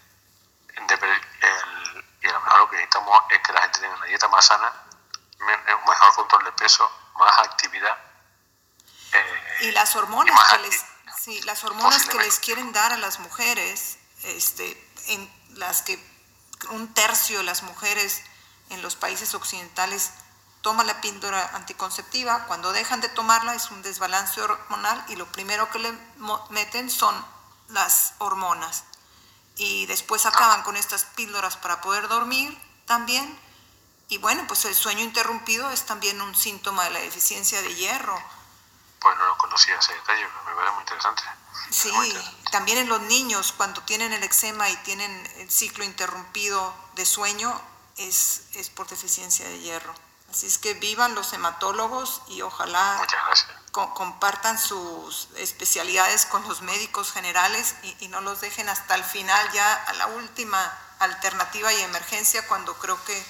y 2.22 2.28
a 2.28 2.32
lo 2.32 2.40
mejor 2.42 2.60
lo 2.60 2.70
que 2.70 2.76
necesitamos 2.78 3.22
es 3.30 3.40
que 3.40 3.54
la 3.54 3.62
gente 3.64 3.80
tenga 3.82 3.96
una 3.96 4.06
dieta 4.06 4.28
más 4.30 4.46
sana, 4.46 4.74
un 5.40 5.90
mejor 5.90 6.16
control 6.16 6.46
de 6.46 6.52
peso, 6.54 6.90
más 7.18 7.38
actividad. 7.40 7.98
Eh, 9.12 9.58
y 9.62 9.72
las 9.72 9.96
hormonas 9.96 10.40
que 10.52 10.58
les, 10.60 10.86
sí, 11.20 11.42
las 11.42 11.64
hormonas 11.66 12.06
que 12.06 12.18
les 12.18 12.40
quieren 12.40 12.72
dar 12.72 12.94
a 12.94 12.98
las 12.98 13.20
mujeres, 13.20 13.98
este, 14.24 14.92
en 15.08 15.58
las 15.58 15.82
que 15.82 16.00
un 16.70 16.94
tercio 16.94 17.40
de 17.40 17.44
las 17.44 17.64
mujeres 17.64 18.24
en 18.70 18.82
los 18.82 18.96
países 18.96 19.34
occidentales 19.36 20.14
toma 20.66 20.84
la 20.84 21.00
píldora 21.00 21.52
anticonceptiva, 21.54 22.46
cuando 22.48 22.74
dejan 22.74 23.00
de 23.00 23.08
tomarla 23.08 23.54
es 23.54 23.70
un 23.70 23.84
desbalance 23.84 24.42
hormonal 24.42 25.06
y 25.10 25.16
lo 25.16 25.28
primero 25.28 25.70
que 25.70 25.78
le 25.78 25.94
meten 26.50 26.90
son 26.90 27.14
las 27.68 28.16
hormonas. 28.18 28.84
Y 29.58 29.86
después 29.86 30.26
acaban 30.26 30.64
con 30.64 30.76
estas 30.76 31.06
píldoras 31.06 31.56
para 31.56 31.82
poder 31.82 32.08
dormir 32.08 32.60
también. 32.88 33.40
Y 34.10 34.18
bueno, 34.18 34.44
pues 34.48 34.66
el 34.66 34.74
sueño 34.74 35.02
interrumpido 35.02 35.70
es 35.70 35.86
también 35.86 36.20
un 36.20 36.34
síntoma 36.34 36.86
de 36.86 36.90
la 36.90 37.00
deficiencia 37.00 37.62
de 37.62 37.76
hierro. 37.76 38.20
Bueno, 39.02 39.24
no 39.24 39.38
conocía 39.38 39.78
ese 39.78 39.94
detalle, 39.94 40.28
me 40.48 40.56
parece 40.56 40.74
muy 40.74 40.82
interesante. 40.82 41.22
Sí, 41.70 41.92
también 42.52 42.80
en 42.80 42.90
los 42.90 43.02
niños, 43.02 43.54
cuando 43.56 43.84
tienen 43.84 44.14
el 44.14 44.24
eczema 44.24 44.68
y 44.72 44.76
tienen 44.78 45.32
el 45.38 45.52
ciclo 45.52 45.84
interrumpido 45.84 46.74
de 46.96 47.06
sueño, 47.06 47.54
es, 47.98 48.48
es 48.54 48.72
por 48.72 48.88
deficiencia 48.88 49.48
de 49.48 49.60
hierro. 49.60 49.94
Así 50.36 50.48
es 50.48 50.58
que 50.58 50.74
vivan 50.74 51.16
los 51.16 51.32
hematólogos 51.32 52.22
y 52.28 52.42
ojalá 52.42 53.08
compartan 53.72 54.60
sus 54.60 55.30
especialidades 55.38 56.26
con 56.26 56.46
los 56.46 56.62
médicos 56.62 57.14
generales 57.14 57.76
y, 57.84 57.96
y, 58.02 58.10
no 58.10 58.20
los 58.20 58.42
dejen 58.42 58.68
hasta 58.68 58.96
el 58.96 59.06
final, 59.06 59.50
ya 59.54 59.74
a 59.74 59.94
la 59.94 60.08
última 60.08 60.78
alternativa 61.00 61.72
y 61.72 61.80
emergencia, 61.84 62.46
cuando 62.50 62.74
creo 62.80 63.02
que 63.06 63.26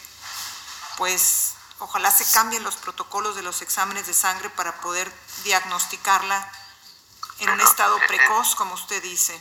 pues 0.97 1.53
ojalá 1.77 2.09
se 2.09 2.25
cambien 2.31 2.63
los 2.63 2.75
protocolos 2.77 3.35
de 3.35 3.43
los 3.43 3.61
exámenes 3.61 4.07
de 4.07 4.15
sangre 4.15 4.49
para 4.49 4.73
poder 4.81 5.13
diagnosticarla 5.43 6.51
en 7.37 7.51
un 7.51 7.61
estado 7.61 7.99
precoz, 8.07 8.55
como 8.55 8.73
usted 8.73 8.99
dice. 9.03 9.39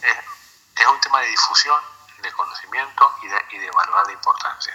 Es, 0.77 0.87
un 0.87 1.01
tema 1.01 1.23
de 1.23 1.29
difusión, 1.29 1.81
de 2.21 2.31
conocimiento 2.33 3.11
y 3.23 3.29
de, 3.29 3.47
y 3.53 3.59
de 3.59 3.71
valorar 3.71 4.07
la 4.07 4.13
importancia 4.13 4.75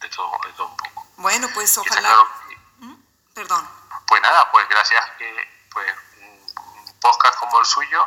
de 0.00 0.08
todo, 0.08 0.30
de 0.46 0.52
todo 0.54 0.68
un 0.68 0.76
poco. 0.78 1.01
Bueno, 1.22 1.48
pues 1.54 1.78
ojalá... 1.78 2.16
¿Mm? 2.78 2.96
Perdón. 3.32 3.68
Pues 4.08 4.20
nada, 4.20 4.50
pues 4.50 4.68
gracias 4.68 5.08
que 5.16 5.68
pues, 5.70 5.94
un 6.18 7.00
podcast 7.00 7.38
como 7.38 7.60
el 7.60 7.64
suyo, 7.64 8.04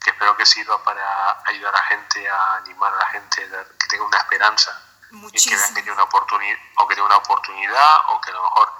que 0.00 0.10
espero 0.10 0.36
que 0.36 0.46
sirva 0.46 0.82
para 0.84 1.42
ayudar 1.46 1.74
a 1.74 1.78
la 1.78 1.84
gente, 1.86 2.28
a 2.28 2.54
animar 2.58 2.94
a 2.94 2.96
la 2.96 3.08
gente, 3.08 3.44
que 3.78 3.86
tenga 3.88 4.04
una 4.04 4.18
esperanza 4.18 4.70
y 5.32 5.48
que 5.48 5.56
vean 5.56 5.74
que 5.74 5.82
tiene 5.82 5.92
una 5.92 6.04
oportunidad 6.04 6.58
o 6.76 6.86
que 6.86 6.94
tiene 6.94 7.06
una 7.06 7.16
oportunidad 7.16 7.96
o 8.10 8.20
que 8.20 8.30
a 8.30 8.34
lo 8.34 8.42
mejor 8.44 8.72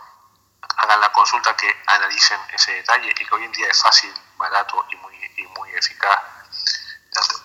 hagan 0.77 1.01
la 1.01 1.13
consulta 1.13 1.57
que 1.57 1.83
analicen 1.89 2.41
ese 2.53 2.75
detalle 2.75 3.11
y 3.11 3.15
que 3.15 3.35
hoy 3.35 3.45
en 3.45 3.53
día 3.53 3.67
es 3.69 3.83
fácil, 3.83 4.15
barato 4.37 4.87
y 4.91 4.97
muy, 4.97 5.17
y 5.37 5.47
muy 5.49 5.71
eficaz, 5.73 6.21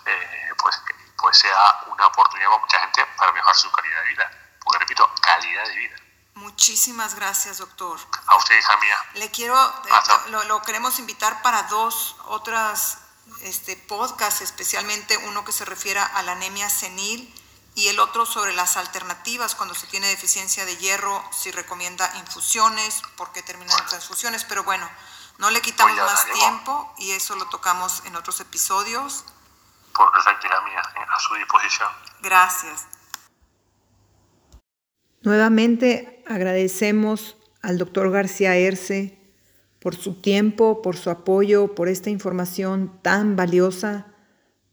eh, 0.06 0.52
pues, 0.60 0.80
pues 1.18 1.38
sea 1.40 1.82
una 1.88 2.06
oportunidad 2.06 2.50
para 2.50 2.62
mucha 2.62 2.80
gente 2.82 3.04
para 3.18 3.32
mejorar 3.32 3.56
su 3.56 3.72
calidad 3.72 4.02
de 4.04 4.10
vida. 4.10 4.32
Porque 4.64 4.80
repito, 4.80 5.12
calidad 5.22 5.66
de 5.66 5.76
vida. 5.76 6.03
Muchísimas 6.54 7.16
gracias, 7.16 7.58
doctor. 7.58 8.00
A 8.28 8.38
usted, 8.38 8.56
hija 8.58 8.78
mía. 8.78 8.96
Le 9.16 9.32
quiero, 9.32 9.56
eh, 9.58 10.30
lo, 10.30 10.44
lo, 10.44 10.62
queremos 10.62 11.00
invitar 11.00 11.42
para 11.42 11.64
dos 11.64 12.16
otras 12.26 13.00
este, 13.42 13.76
podcasts, 13.76 14.42
especialmente 14.42 15.18
uno 15.18 15.44
que 15.44 15.52
se 15.52 15.66
refiere 15.66 16.00
a 16.00 16.22
la 16.22 16.34
anemia 16.34 16.70
senil 16.70 17.34
y 17.74 17.88
el 17.88 18.00
otro 18.00 18.28
sobre 18.28 18.54
las 18.54 18.78
alternativas 18.78 19.56
cuando 19.56 19.74
se 19.74 19.88
tiene 19.88 20.08
deficiencia 20.08 20.64
de 20.64 20.78
hierro, 20.78 21.24
si 21.32 21.52
recomienda 21.52 22.10
infusiones, 22.18 23.02
por 23.18 23.32
qué 23.32 23.42
terminan 23.42 23.78
en 23.80 23.88
transfusiones, 23.88 24.44
pero 24.44 24.64
bueno, 24.64 24.88
no 25.40 25.50
le 25.50 25.60
quitamos 25.60 25.98
pues 26.00 26.06
más 26.06 26.26
tiempo 26.34 26.94
y 27.00 27.12
eso 27.12 27.36
lo 27.36 27.50
tocamos 27.50 28.04
en 28.06 28.16
otros 28.16 28.40
episodios. 28.42 29.26
Por 29.92 30.12
perfecto, 30.12 30.48
mía, 30.66 30.82
a 31.10 31.20
su 31.20 31.34
disposición. 31.34 31.90
Gracias. 32.22 32.86
Nuevamente 35.24 36.13
agradecemos 36.26 37.38
al 37.62 37.78
doctor 37.78 38.12
García 38.12 38.56
Erce 38.58 39.18
por 39.80 39.96
su 39.96 40.22
tiempo, 40.22 40.82
por 40.82 40.96
su 40.96 41.10
apoyo, 41.10 41.76
por 41.76 41.90
esta 41.90 42.10
información 42.10 43.00
tan 43.02 43.36
valiosa, 43.36 44.08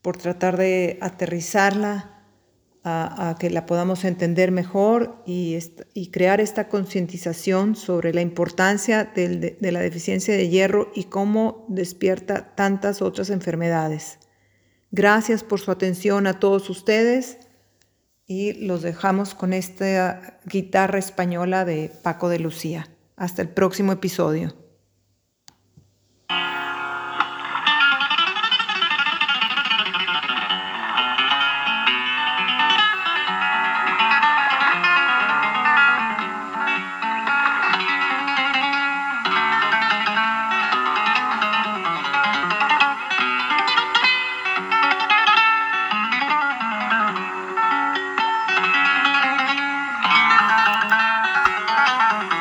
por 0.03 0.17
tratar 0.17 0.57
de 0.57 0.99
aterrizarla 1.01 2.17
a, 2.83 3.37
que 3.39 3.51
la 3.51 3.67
podamos 3.67 4.05
entender 4.05 4.53
mejor 4.53 5.23
y, 5.27 5.59
crear 6.11 6.41
esta 6.41 6.69
concientización 6.69 7.77
sobre 7.77 8.15
la 8.15 8.23
importancia 8.23 9.05
de 9.05 9.73
la 9.73 9.81
deficiencia 9.81 10.35
de 10.35 10.49
hierro 10.49 10.91
y 10.95 11.05
cómo 11.05 11.67
despierta 11.69 12.55
tantas 12.55 13.03
otras 13.03 13.31
enfermedades. 13.31 14.19
Gracias 14.93 15.45
por 15.45 15.61
su 15.61 15.71
atención 15.71 16.27
a 16.27 16.41
todos 16.41 16.71
ustedes 16.71 17.39
y 18.31 18.53
los 18.53 18.83
dejamos 18.83 19.35
con 19.35 19.53
esta 19.53 20.39
guitarra 20.45 21.01
española 21.01 21.65
de 21.65 21.91
Paco 22.05 22.29
de 22.29 22.39
Lucía. 22.39 22.89
Hasta 23.17 23.43
el 23.43 23.49
próximo 23.49 23.91
episodio. 23.91 24.55